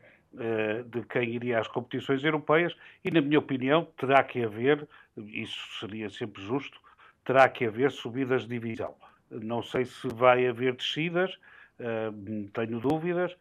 [0.87, 4.87] de quem iria às competições europeias e, na minha opinião, terá que haver,
[5.17, 6.79] isso seria sempre justo,
[7.25, 8.95] terá que haver subidas de divisão.
[9.31, 11.37] Não sei se vai haver descidas,
[11.79, 12.11] eh,
[12.53, 13.35] tenho dúvidas,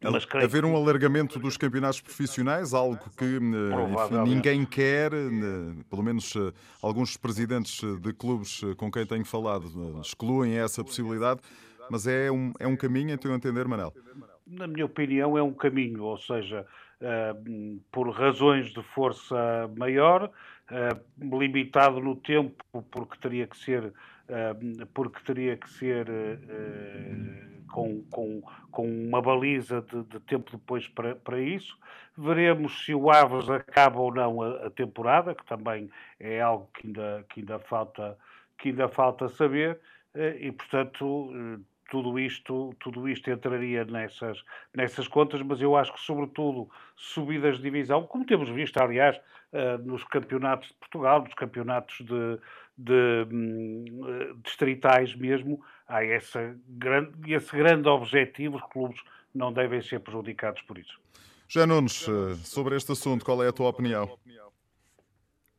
[0.00, 5.10] Mas haver um alargamento dos campeonatos profissionais, algo que enfim, ninguém quer,
[5.90, 6.34] pelo menos
[6.80, 11.40] alguns presidentes de clubes com quem tenho falado excluem essa possibilidade,
[11.90, 13.92] mas é um, é um caminho, então entender, Manel?
[14.50, 16.66] Na minha opinião, é um caminho, ou seja,
[17.00, 19.36] uh, por razões de força
[19.76, 20.30] maior,
[20.70, 26.06] uh, limitado no tempo, porque teria que ser, uh, porque teria que ser
[27.70, 31.76] com, com, com uma baliza de, de, tempo depois para, para isso.
[32.16, 36.86] Veremos se o Aves acaba ou não a, a temporada, que também é algo que
[36.86, 38.18] ainda, que ainda, falta,
[38.56, 39.78] que ainda falta saber,
[40.40, 41.30] e portanto
[41.88, 44.42] tudo isto, tudo isto entraria nessas,
[44.74, 49.16] nessas contas, mas eu acho que, sobretudo, subidas de divisão, como temos visto, aliás,
[49.52, 52.38] uh, nos campeonatos de Portugal, nos campeonatos de,
[52.76, 59.00] de um, distritais mesmo, há essa grande, esse grande objetivo, os clubes
[59.34, 61.00] não devem ser prejudicados por isso.
[61.48, 64.18] Já Nunes, eh, sobre este assunto, qual é a tua opinião?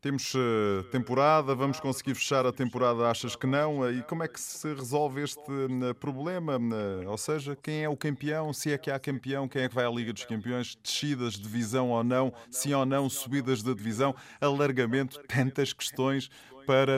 [0.02, 3.92] Temos uh, temporada, vamos conseguir fechar a temporada, achas que não?
[3.92, 6.58] E como é que se resolve este uh, problema?
[6.58, 8.54] Uh, ou seja, quem é o campeão?
[8.54, 10.78] Se é que há campeão, quem é que vai à Liga dos Campeões?
[10.82, 12.34] Descidas de divisão ou não?
[12.50, 13.10] Sim ou não?
[13.10, 14.16] Subidas de divisão?
[14.40, 15.20] Alargamento?
[15.28, 16.30] Tantas questões
[16.66, 16.98] para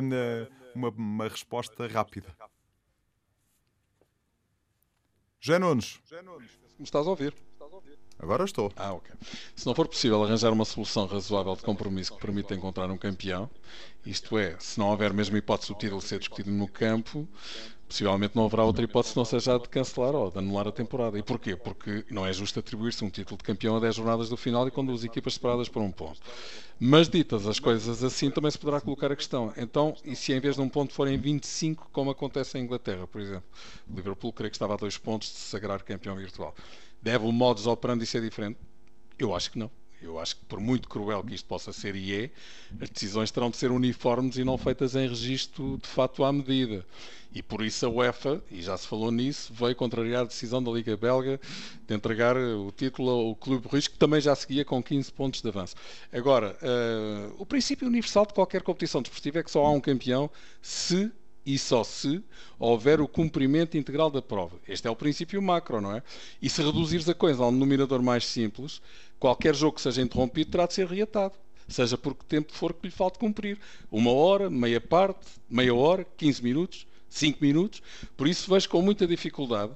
[0.75, 2.29] uma, uma, resposta rápida.
[5.39, 5.99] Jé Nunes.
[6.77, 7.33] Me estás a ouvir?
[8.21, 8.71] Agora estou.
[8.75, 9.11] Ah, ok.
[9.55, 13.49] Se não for possível arranjar uma solução razoável de compromisso que permita encontrar um campeão,
[14.05, 17.27] isto é, se não houver mesmo hipótese do título ser discutido no campo,
[17.87, 21.17] possivelmente não haverá outra hipótese não seja a de cancelar ou de anular a temporada.
[21.17, 21.55] E porquê?
[21.55, 24.71] Porque não é justo atribuir-se um título de campeão a 10 jornadas do final e
[24.71, 26.21] com duas equipas separadas por um ponto.
[26.79, 29.51] Mas ditas as coisas assim, também se poderá colocar a questão.
[29.57, 33.19] Então, e se em vez de um ponto forem 25, como acontece em Inglaterra, por
[33.19, 33.43] exemplo?
[33.89, 36.55] O Liverpool creio que estava a dois pontos de se sagrar campeão virtual.
[37.01, 38.59] Deve o modus operandi ser diferente?
[39.17, 39.71] Eu acho que não.
[40.01, 42.31] Eu acho que, por muito cruel que isto possa ser e é,
[42.81, 46.83] as decisões terão de ser uniformes e não feitas em registro de fato à medida.
[47.33, 50.71] E por isso a UEFA, e já se falou nisso, veio contrariar a decisão da
[50.71, 51.39] Liga Belga
[51.87, 55.47] de entregar o título ao Clube Risco, que também já seguia com 15 pontos de
[55.47, 55.75] avanço.
[56.11, 60.29] Agora, uh, o princípio universal de qualquer competição desportiva é que só há um campeão
[60.61, 61.11] se
[61.45, 62.23] e só se
[62.59, 64.57] houver o cumprimento integral da prova.
[64.67, 66.03] Este é o princípio macro, não é?
[66.41, 68.81] E se reduzires a coisa a um denominador mais simples,
[69.19, 71.33] qualquer jogo que seja interrompido terá de ser reatado.
[71.67, 73.57] Seja por que tempo for que lhe falte cumprir.
[73.89, 77.81] Uma hora, meia parte, meia hora, 15 minutos, 5 minutos.
[78.17, 79.71] Por isso vejo com muita dificuldade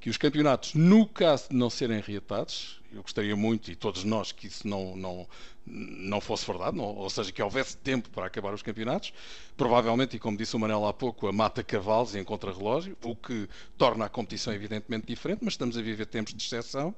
[0.00, 4.32] que os campeonatos, no caso de não serem reatados, eu gostaria muito, e todos nós,
[4.32, 5.28] que isso não, não,
[5.70, 9.12] não fosse verdade, não, ou seja, que houvesse tempo para acabar os campeonatos,
[9.56, 13.48] provavelmente, e como disse o Manel há pouco, a mata cavalos em contrarrelógio, o que
[13.78, 16.94] torna a competição evidentemente diferente, mas estamos a viver tempos de exceção.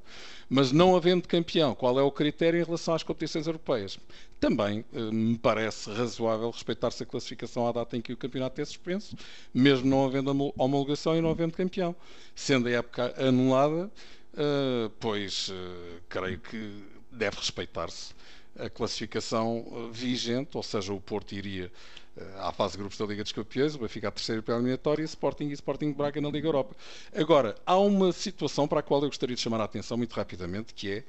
[0.48, 3.98] Mas não havendo campeão, qual é o critério em relação às competições europeias?
[4.40, 8.64] Também eh, me parece razoável respeitar-se a classificação à data em que o campeonato é
[8.64, 9.16] suspenso,
[9.52, 11.94] mesmo não havendo homologação e não havendo campeão.
[12.35, 13.90] Sendo a época anulada,
[14.35, 18.14] uh, pois uh, creio que deve respeitar-se
[18.58, 21.70] a classificação eh, vigente, ou seja, o Porto iria
[22.16, 25.02] eh, à fase de grupos da Liga dos Campeões, o Benfica à terceira pela eliminatória,
[25.04, 26.76] Sporting e Sporting Braga na Liga Europa.
[27.14, 30.74] Agora, há uma situação para a qual eu gostaria de chamar a atenção muito rapidamente,
[30.74, 31.04] que é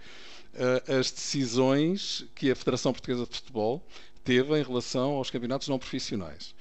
[0.54, 3.86] uh, as decisões que a Federação Portuguesa de Futebol
[4.24, 6.56] teve em relação aos campeonatos não profissionais.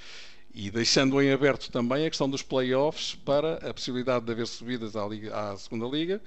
[0.54, 4.96] E deixando em aberto também a questão dos playoffs para a possibilidade de haver subidas
[4.96, 6.20] à, Liga, à segunda Liga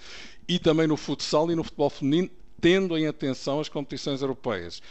[0.48, 4.82] e também no futsal e no futebol feminino tendo em atenção as competições europeias.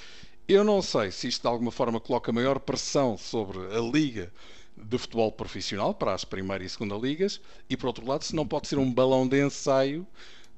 [0.47, 4.33] Eu não sei se isto de alguma forma coloca maior pressão sobre a Liga
[4.77, 8.47] de futebol profissional para as primeira e segunda ligas e por outro lado se não
[8.47, 10.07] pode ser um balão de ensaio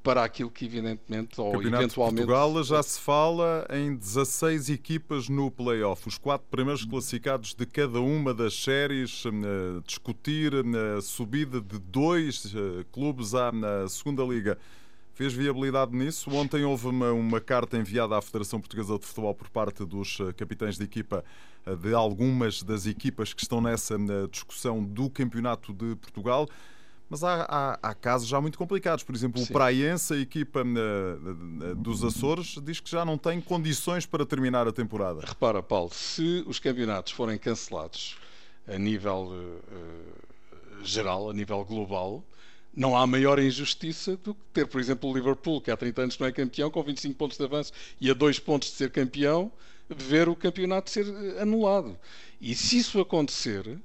[0.06, 5.28] para aquilo que evidentemente ou Campeonato eventualmente de Portugal já se fala em 16 equipas
[5.28, 11.60] no play-off, os quatro primeiros classificados de cada uma das séries, uh, discutir a subida
[11.60, 14.56] de dois uh, clubes à na segunda liga.
[15.16, 16.28] Fez viabilidade nisso?
[16.30, 20.30] Ontem houve uma, uma, carta enviada à Federação Portuguesa de Futebol por parte dos eh,
[20.34, 21.24] capitães de equipa
[21.64, 26.46] eh, de algumas das equipas que estão nessa eh, discussão do Campeonato de Portugal.
[27.08, 29.04] Mas há, há, há casos já muito complicados.
[29.04, 29.46] Por exemplo, Sim.
[29.48, 30.62] o Praense, a equipa
[31.78, 35.22] dos Açores, diz que já não tem condições para terminar a temporada.
[35.24, 38.18] Repara, Paulo, se os campeonatos forem cancelados
[38.68, 42.22] a nível uh, geral, a nível global,
[42.76, 46.18] não há maior injustiça do que ter, por exemplo, o Liverpool, que há 30 anos
[46.18, 49.50] não é campeão, com 25 pontos de avanço e a 2 pontos de ser campeão,
[49.88, 51.98] ver o campeonato ser eh, anulado.
[52.38, 53.78] E se isso acontecer,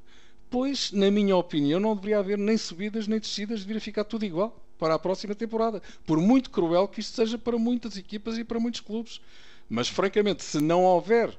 [0.49, 4.57] pois, na minha opinião, não deveria haver nem subidas nem descidas, deveria ficar tudo igual.
[4.77, 5.79] para a próxima temporada.
[6.07, 9.21] Por muito cruel que isto seja para muitas equipas e para muitos clubes.
[9.69, 11.37] Mas, francamente, se não houver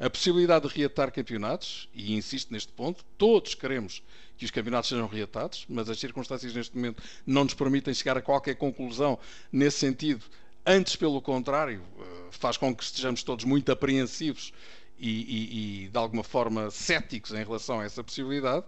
[0.00, 4.02] a possibilidade de reatar campeonatos, e insisto neste ponto, todos queremos
[4.40, 8.22] que os campeonatos sejam reatados, mas as circunstâncias neste momento não nos permitem chegar a
[8.22, 9.18] qualquer conclusão
[9.52, 10.24] nesse sentido.
[10.64, 14.50] Antes, pelo contrário, eh, faz com que estejamos todos muito apreensivos
[14.98, 18.64] e, e, e de alguma forma céticos em relação a essa possibilidade,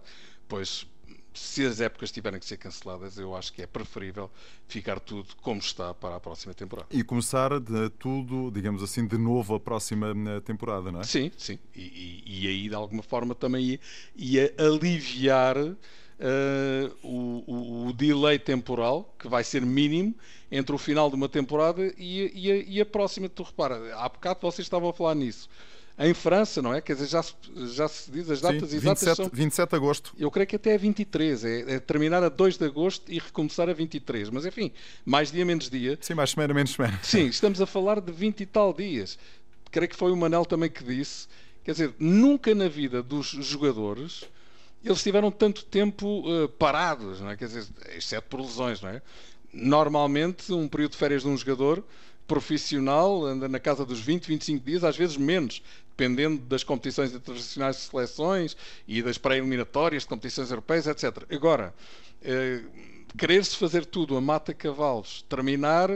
[0.47, 0.85] pois
[1.33, 4.29] se as épocas tiverem que ser canceladas, eu acho que é preferível
[4.67, 6.87] ficar tudo como está para a próxima temporada.
[6.91, 11.03] E começar de tudo, digamos assim, de novo a próxima eh, temporada, não é?
[11.03, 11.57] Sim, sim.
[11.75, 11.81] E,
[12.25, 13.79] e, e aí, de alguma forma, também ia,
[14.15, 15.77] ia aliviar uh,
[17.01, 20.15] o, o, o, delay temporal, que vai ser mínimo,
[20.51, 23.27] entre o final de uma temporada e, e, a, a próxima.
[23.27, 25.49] Tu repara, há bocado vocês estavam a falar nisso
[25.97, 26.81] em França, não é?
[26.81, 27.33] Quer dizer, já se,
[27.73, 29.29] já se diz as datas Sim, exatas 27, são...
[29.31, 30.13] 27 de agosto.
[30.17, 33.69] Eu creio que até é 23, é, é, terminar a 2 de agosto e recomeçar
[33.69, 34.29] a 23.
[34.29, 34.71] Mas enfim,
[35.05, 35.97] mais dia, menos dia.
[36.01, 36.99] Sim, mais semana, menos semana.
[37.03, 39.19] Sim, estamos a falar de 20 e tal dias.
[39.71, 41.27] Creio que foi o Manel também que disse.
[41.63, 44.25] Quer dizer, nunca na vida dos jogadores
[44.83, 47.37] eles tiveram tanto tempo uh, parados, não é?
[47.37, 47.65] Quer dizer,
[47.95, 49.01] exceto por lesões, não é?
[49.53, 51.83] Normalmente, um período de férias de um jogador
[52.27, 55.61] profissional anda na casa dos 20, 25 dias, às vezes menos,
[55.95, 61.23] dependendo das competições internacionais de seleções e das pré-eliminatórias de competições europeias, etc.
[61.31, 61.73] Agora,
[62.21, 62.61] eh,
[63.17, 65.89] querer-se fazer tudo a mata-cavalos, terminar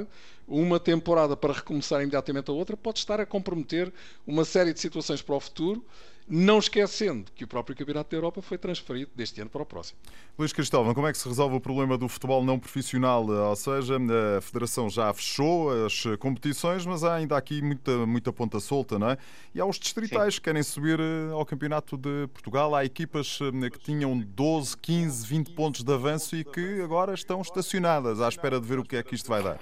[0.47, 3.91] uma temporada para recomeçar imediatamente a outra, pode estar a comprometer
[4.25, 5.83] uma série de situações para o futuro
[6.29, 9.97] não esquecendo que o próprio Campeonato da Europa foi transferido deste ano para o próximo.
[10.37, 13.25] Luís Cristóvão, como é que se resolve o problema do futebol não profissional?
[13.27, 13.97] Ou seja,
[14.37, 19.11] a Federação já fechou as competições, mas há ainda aqui muita, muita ponta solta, não
[19.11, 19.17] é?
[19.55, 20.39] E há os distritais Sim.
[20.39, 22.75] que querem subir eh, ao Campeonato de Portugal.
[22.75, 27.41] Há equipas eh, que tinham 12, 15, 20 pontos de avanço e que agora estão
[27.41, 29.59] estacionadas à espera de ver o que é que isto vai dar.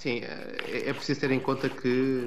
[0.00, 2.26] Sim, é, é preciso ter em conta que,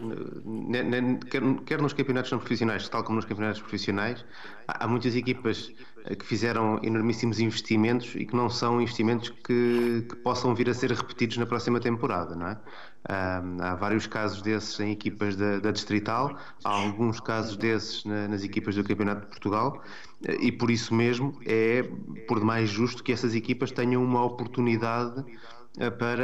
[1.65, 4.23] quer nos campeonatos não profissionais, tal como nos campeonatos profissionais,
[4.67, 5.73] há muitas equipas
[6.05, 10.73] eh, que fizeram enormíssimos investimentos e que não são investimentos que, que possam vir a
[10.75, 12.59] ser repetidos na próxima temporada, não é?
[13.05, 18.43] há vários casos desses em equipas da, da Distrital, há alguns casos desses na, nas
[18.43, 19.81] equipas do Campeonato de Portugal
[20.27, 21.81] eh, e por isso mesmo é
[22.27, 25.25] por demais justo que essas equipas tenham uma oportunidade
[25.97, 26.23] para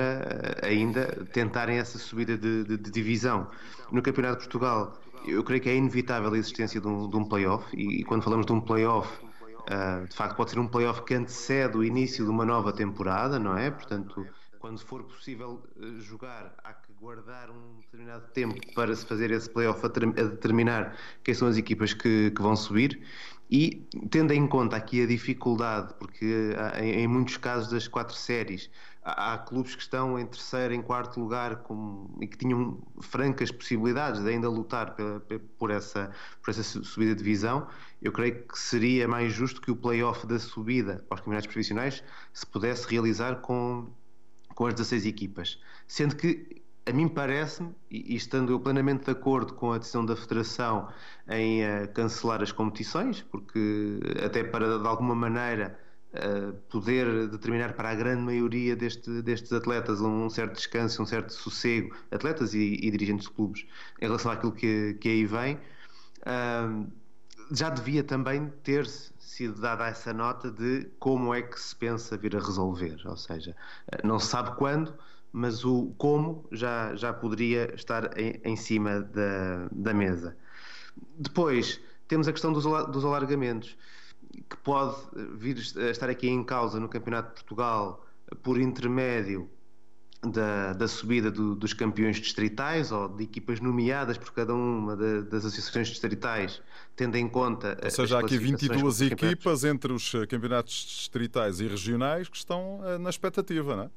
[0.62, 3.50] eh, ainda tentarem essa subida de, de, de, divisão.
[3.92, 7.26] No Campeonato de Portugal, eu creio que é inevitável a existência de um, de um
[7.26, 11.04] play-off, e, e, quando falamos de um play-off, uh, de facto pode ser um play-off
[11.04, 13.72] que antecede o início de uma nova temporada, não é?
[13.72, 14.26] Portanto,
[14.60, 15.64] quando for possível
[16.00, 20.96] jogar, há que guardar um determinado tempo para se fazer esse play-off a, a, determinar
[21.24, 23.02] quem são as equipas que, que vão subir.
[23.50, 28.70] E tendo em conta aqui a dificuldade, porque em muitos casos das quatro séries
[29.04, 34.22] há, clubes que estão em terceiro, em quarto lugar com, e que tinham francas possibilidades
[34.22, 35.22] de ainda lutar por,
[35.58, 37.68] por, essa, por essa subida de divisão.
[38.02, 42.46] Eu creio que seria mais justo que o play-off da subida aos campeonatos profissionais se
[42.46, 43.88] pudesse realizar com,
[44.56, 45.60] com as 16 equipas.
[45.88, 50.16] Sendo que a mim parece-me, e estando eu plenamente de acordo com a decisão da
[50.16, 50.90] Federação
[51.28, 55.80] em uh, cancelar as competições, porque até para de alguma maneira
[56.70, 61.96] poder determinar para a grande maioria deste, destes atletas um certo descanso, um certo sossego,
[62.12, 63.66] atletas e, e dirigentes de clubes,
[64.02, 65.56] em relação àquilo que, que aí vem,
[66.26, 66.88] uh,
[67.52, 72.36] já devia também ter sido dada essa nota de como é que se pensa vir
[72.36, 73.56] a resolver, ou seja,
[74.04, 74.94] não se sabe quando,
[75.32, 80.36] mas o como já, já poderia estar em, em cima da, da mesa.
[81.18, 83.78] Depois, temos a questão dos, dos alargamentos
[84.50, 84.96] que pode
[85.36, 88.06] vir a estar aqui em causa no Campeonato de Portugal
[88.44, 89.50] por intermédio
[90.22, 95.24] da, da subida do, dos campeões distritais ou de equipas nomeadas por cada uma de,
[95.24, 96.62] das associações distritais,
[96.96, 97.78] tendo em conta.
[97.82, 102.98] Ou seja, há aqui 22 equipas entre os campeonatos distritais e regionais que estão eh,
[102.98, 103.90] na expectativa, não é?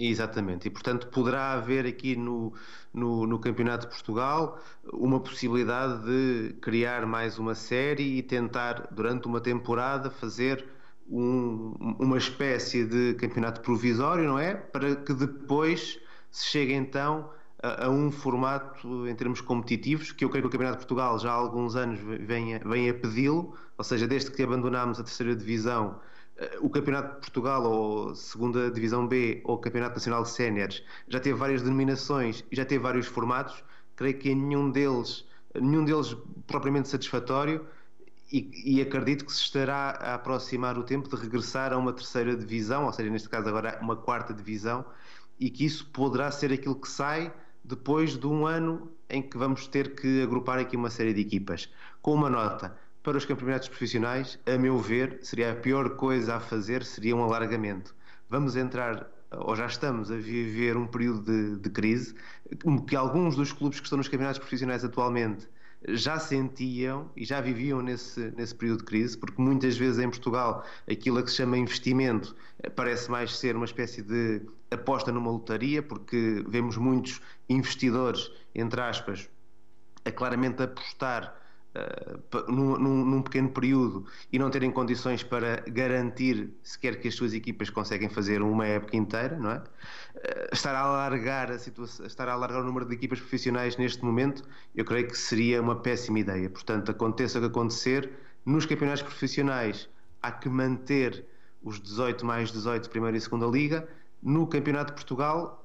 [0.00, 2.52] Exatamente, e portanto poderá haver aqui no,
[2.94, 4.60] no, no, Campeonato de Portugal
[4.92, 10.64] uma possibilidade de criar mais uma série e tentar, durante uma temporada, fazer
[11.10, 14.54] um, uma espécie de campeonato provisório, não é?
[14.54, 15.98] Para que depois
[16.30, 17.28] se chegue então
[17.60, 21.18] a, a um formato em termos competitivos, que eu creio que o Campeonato de Portugal
[21.18, 25.02] já há alguns anos vem a, vem a pedi-lo, ou seja, desde que abandonámos a
[25.02, 25.98] terceira divisão
[26.60, 31.62] o Campeonato de Portugal, ou Segunda Divisão B, ou Campeonato Nacional Séniores, já teve várias
[31.62, 33.62] denominações e já teve vários formatos.
[33.96, 35.24] Creio que nenhum deles,
[35.54, 36.16] nenhum deles
[36.46, 37.66] propriamente satisfatório.
[38.30, 42.36] e, e, acredito que se estará a aproximar o tempo de regressar a uma terceira
[42.36, 44.84] divisão, ou seja, neste caso agora uma quarta divisão,
[45.40, 47.32] e que isso poderá ser aquilo que sai
[47.64, 51.70] depois de um ano em que vamos ter que agrupar aqui uma série de equipas.
[52.02, 52.76] Com uma nota,
[53.08, 57.22] para os campeonatos profissionais, a meu ver, seria a pior coisa a fazer, seria um
[57.22, 57.96] alargamento.
[58.28, 62.14] Vamos entrar, ou já estamos a viver um período de, de crise,
[62.86, 65.48] que alguns dos clubes que estão nos campeonatos profissionais atualmente
[65.88, 70.62] já sentiam e já viviam nesse, nesse período de crise, porque muitas vezes em Portugal
[70.86, 72.36] aquilo a que se chama investimento
[72.76, 79.30] parece mais ser uma espécie de aposta numa lotaria, porque vemos muitos investidores, entre aspas,
[80.04, 81.47] a claramente apostar
[82.34, 87.32] uh, num, num, pequeno período e não terem condições para garantir sequer que as suas
[87.32, 89.56] equipas conseguem fazer uma época inteira, não é?
[89.58, 94.04] Uh, estar a alargar a situação, estar a alargar o número de equipas profissionais neste
[94.04, 94.42] momento,
[94.74, 96.48] eu creio que seria uma péssima ideia.
[96.50, 98.10] Portanto, aconteça o que acontecer,
[98.44, 99.88] nos campeonatos profissionais
[100.22, 101.24] há que manter
[101.62, 103.88] os 18 mais 18 primeira e segunda liga.
[104.22, 105.64] No Campeonato de Portugal,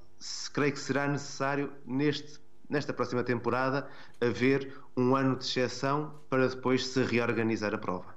[0.53, 2.39] creio que será necessário neste
[2.73, 3.87] nesta próxima temporada,
[4.19, 8.13] haver um ano de exceção para depois se reorganizar a prova.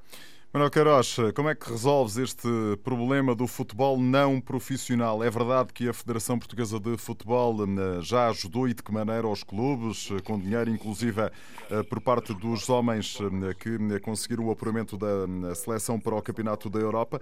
[0.57, 2.49] Manuel Queiroz, como é que resolves este
[2.83, 5.23] problema do futebol não profissional?
[5.23, 9.27] É verdade que a Federação Portuguesa de Futebol eh, já ajudou e de que maneira
[9.27, 13.19] aos clubes, eh, com dinheiro inclusive eh, por parte dos homens
[13.61, 17.21] que conseguiram o apuramento da seleção para o Campeonato da Europa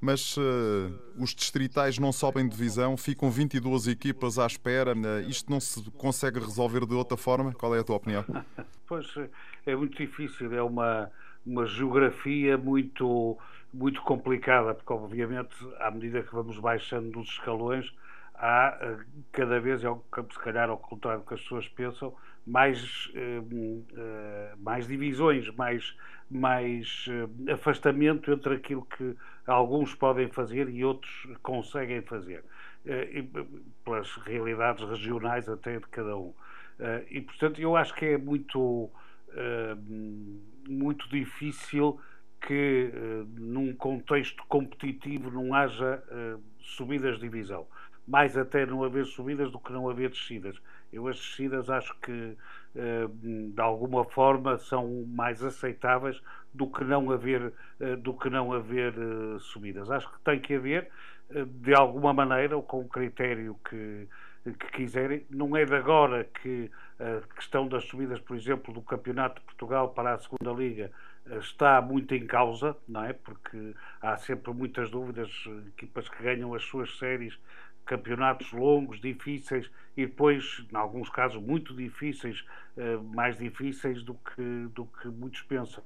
[0.00, 0.36] mas
[1.16, 4.96] os distritais não sobem divisão, ficam 22 equipas à espera.
[5.28, 7.52] Isto não se consegue resolver de outra forma?
[7.52, 8.24] Qual é a tua opinião?
[8.84, 9.06] Pois
[9.64, 11.10] é muito difícil, é uma,
[11.44, 13.38] uma geografia muito,
[13.72, 17.92] muito complicada, porque obviamente à medida que vamos baixando dos escalões,
[18.34, 18.96] há eh,
[19.32, 19.88] cada vez, é
[20.30, 22.14] se calhar ao contrário do que as pessoas pensam,
[22.44, 25.96] mais, uh, mais divisões, mais,
[26.28, 29.16] mais uh, afastamento entre aquilo que
[29.46, 32.44] alguns podem fazer e outros conseguem fazer,
[33.84, 36.32] pelas realidades regionais até de cada um.
[37.10, 38.90] e, portanto, eu acho que é muito,
[40.68, 41.98] muito difícil
[42.40, 42.90] que,
[43.36, 46.02] num contexto competitivo, não haja
[46.58, 47.66] subidas de divisão.
[48.06, 50.60] Mais até não haver subidas do que não haver descidas
[50.92, 52.36] eu as descidas acho que
[52.76, 56.20] eh, de alguma forma são mais aceitáveis
[56.52, 59.90] do que não haver eh, do que não haver eh, subidas.
[59.90, 60.90] Acho que tem que haver
[61.46, 64.06] de alguma maneira ou com o critério que
[64.44, 65.26] que quiserem.
[65.30, 69.90] Não é de agora que a questão das subidas, por exemplo, do Campeonato de Portugal
[69.90, 70.90] para a Segunda Liga
[71.38, 73.12] está muito em causa, não é?
[73.12, 75.30] Porque há sempre muitas dúvidas,
[75.68, 77.38] equipas que ganham as suas séries
[77.84, 82.44] campeonatos longos, difíceis e depois, em alguns casos, muito difíceis,
[82.76, 85.82] eh, mais difíceis do que, do que muitos pensam.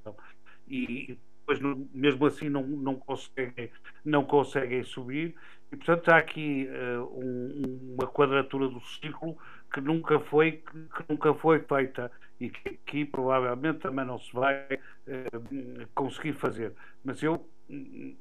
[0.67, 3.71] E depois, mesmo assim, não, não, conseguem,
[4.03, 5.33] não conseguem subir.
[5.71, 9.37] E, portanto, há aqui uh, um, uma quadratura do círculo
[9.73, 15.87] que nunca foi, que nunca foi feita e que provavelmente também não se vai uh,
[15.95, 16.73] conseguir fazer.
[17.03, 17.45] Mas eu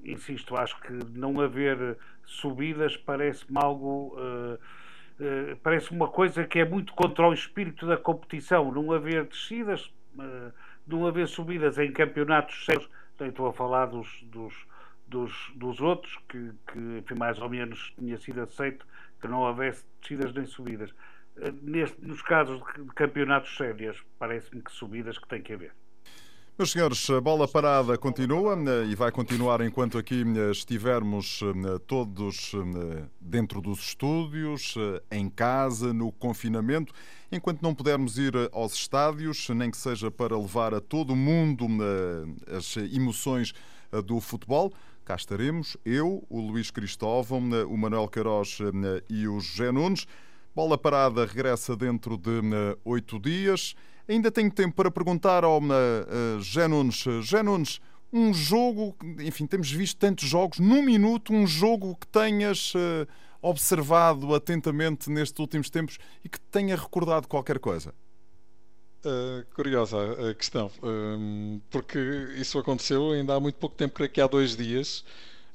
[0.04, 4.16] insisto, acho que não haver subidas parece-me algo.
[4.16, 8.70] Uh, uh, parece uma coisa que é muito contra o espírito da competição.
[8.72, 9.92] Não haver descidas,
[10.86, 12.88] não haver subidas em campeonatos sérios.
[13.20, 14.54] Estou a falar dos, dos,
[15.06, 18.86] dos, dos outros, que, que enfim, mais ou menos tinha sido aceito
[19.20, 20.94] que não houvesse descidas nem subidas.
[21.62, 25.72] Neste, nos casos de campeonatos sérios, parece-me que subidas que tem que haver.
[26.58, 31.78] Meus senhores, a bola parada continua eh, e vai continuar enquanto aqui eh, estivermos eh,
[31.86, 32.52] todos
[33.20, 34.74] dentro dos estúdios,
[35.10, 36.94] em casa, no confinamento,
[37.30, 41.66] enquanto não pudermos ir aos estádios, nem que seja para levar a todo mundo
[42.56, 43.52] as emoções
[44.06, 44.72] do futebol.
[45.04, 48.60] Cá estaremos, eu, o Luís Cristóvão, o Manuel Queiroz
[49.10, 50.06] e o José Nunes.
[50.54, 52.40] Bola parada regressa dentro de
[52.82, 53.74] oito dias.
[54.08, 57.04] Ainda tenho tempo para perguntar ao uh, Jé Nunes.
[57.22, 57.80] Jé Nunes,
[58.12, 63.06] um jogo, enfim, temos visto tantos jogos, num minuto, um jogo que tenhas uh,
[63.42, 67.92] observado atentamente nestes últimos tempos e que tenha recordado qualquer coisa?
[69.04, 71.98] Uh, curiosa a questão, uh, porque
[72.36, 75.04] isso aconteceu ainda há muito pouco tempo, creio que há dois dias.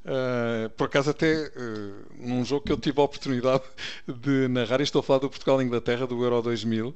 [0.06, 1.52] Uh, por acaso, até
[2.18, 3.64] num jogo que eu tive a oportunidade
[4.08, 6.96] de narrar, e estou a falar do Portugal-Inglaterra do Euro 2000.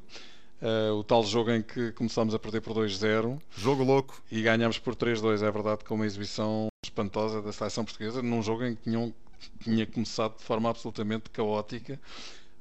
[0.66, 3.39] Uh, o tal jogo em que começámos a perder por 2-0.
[3.55, 4.20] Jogo louco.
[4.32, 8.63] E ganhámos por 3-2, é verdade, com uma exibição espantosa da seleção portuguesa, num jogo
[8.63, 9.13] em que tinham,
[9.59, 11.99] tinha começado de forma absolutamente caótica,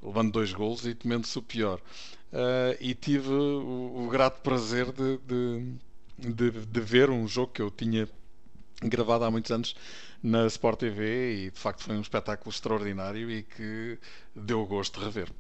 [0.03, 1.81] levando dois golos e temendo-se o pior.
[2.31, 5.75] Uh, e tive o, o, grato prazer de, de,
[6.19, 8.07] de, de ver um jogo que eu tinha
[8.83, 9.75] gravado há muitos anos
[10.23, 13.99] na Sport TV e de facto foi um espetáculo extraordinário e que
[14.37, 15.31] deu gosto de rever.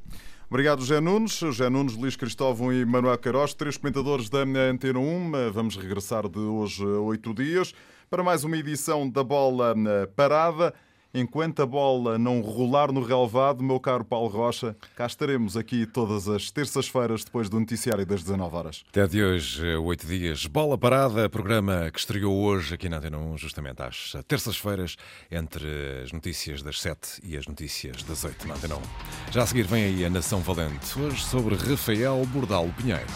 [0.54, 1.40] Obrigado, Jé Nunes.
[1.50, 5.50] Jé Nunes, Luís Cristóvão e Manuel Queiroz, três comentadores da Antena 1.
[5.52, 7.74] Vamos regressar de hoje a oito dias
[8.08, 9.74] para mais uma edição da Bola
[10.14, 10.72] Parada.
[11.16, 16.28] Enquanto a bola não rolar no relevado, meu caro Paulo Rocha, cá estaremos aqui todas
[16.28, 18.84] as terças-feiras depois do noticiário das 19 horas.
[18.90, 23.38] Até de hoje, oito dias, Bola Parada, programa que estreou hoje aqui na Antena 1,
[23.38, 24.96] justamente às terças-feiras,
[25.30, 25.68] entre
[26.02, 28.80] as notícias das 7 e as notícias das 8 na Antena 1.
[29.30, 33.06] Já a seguir vem aí a Nação Valente, hoje sobre Rafael Bordal Pinheiro.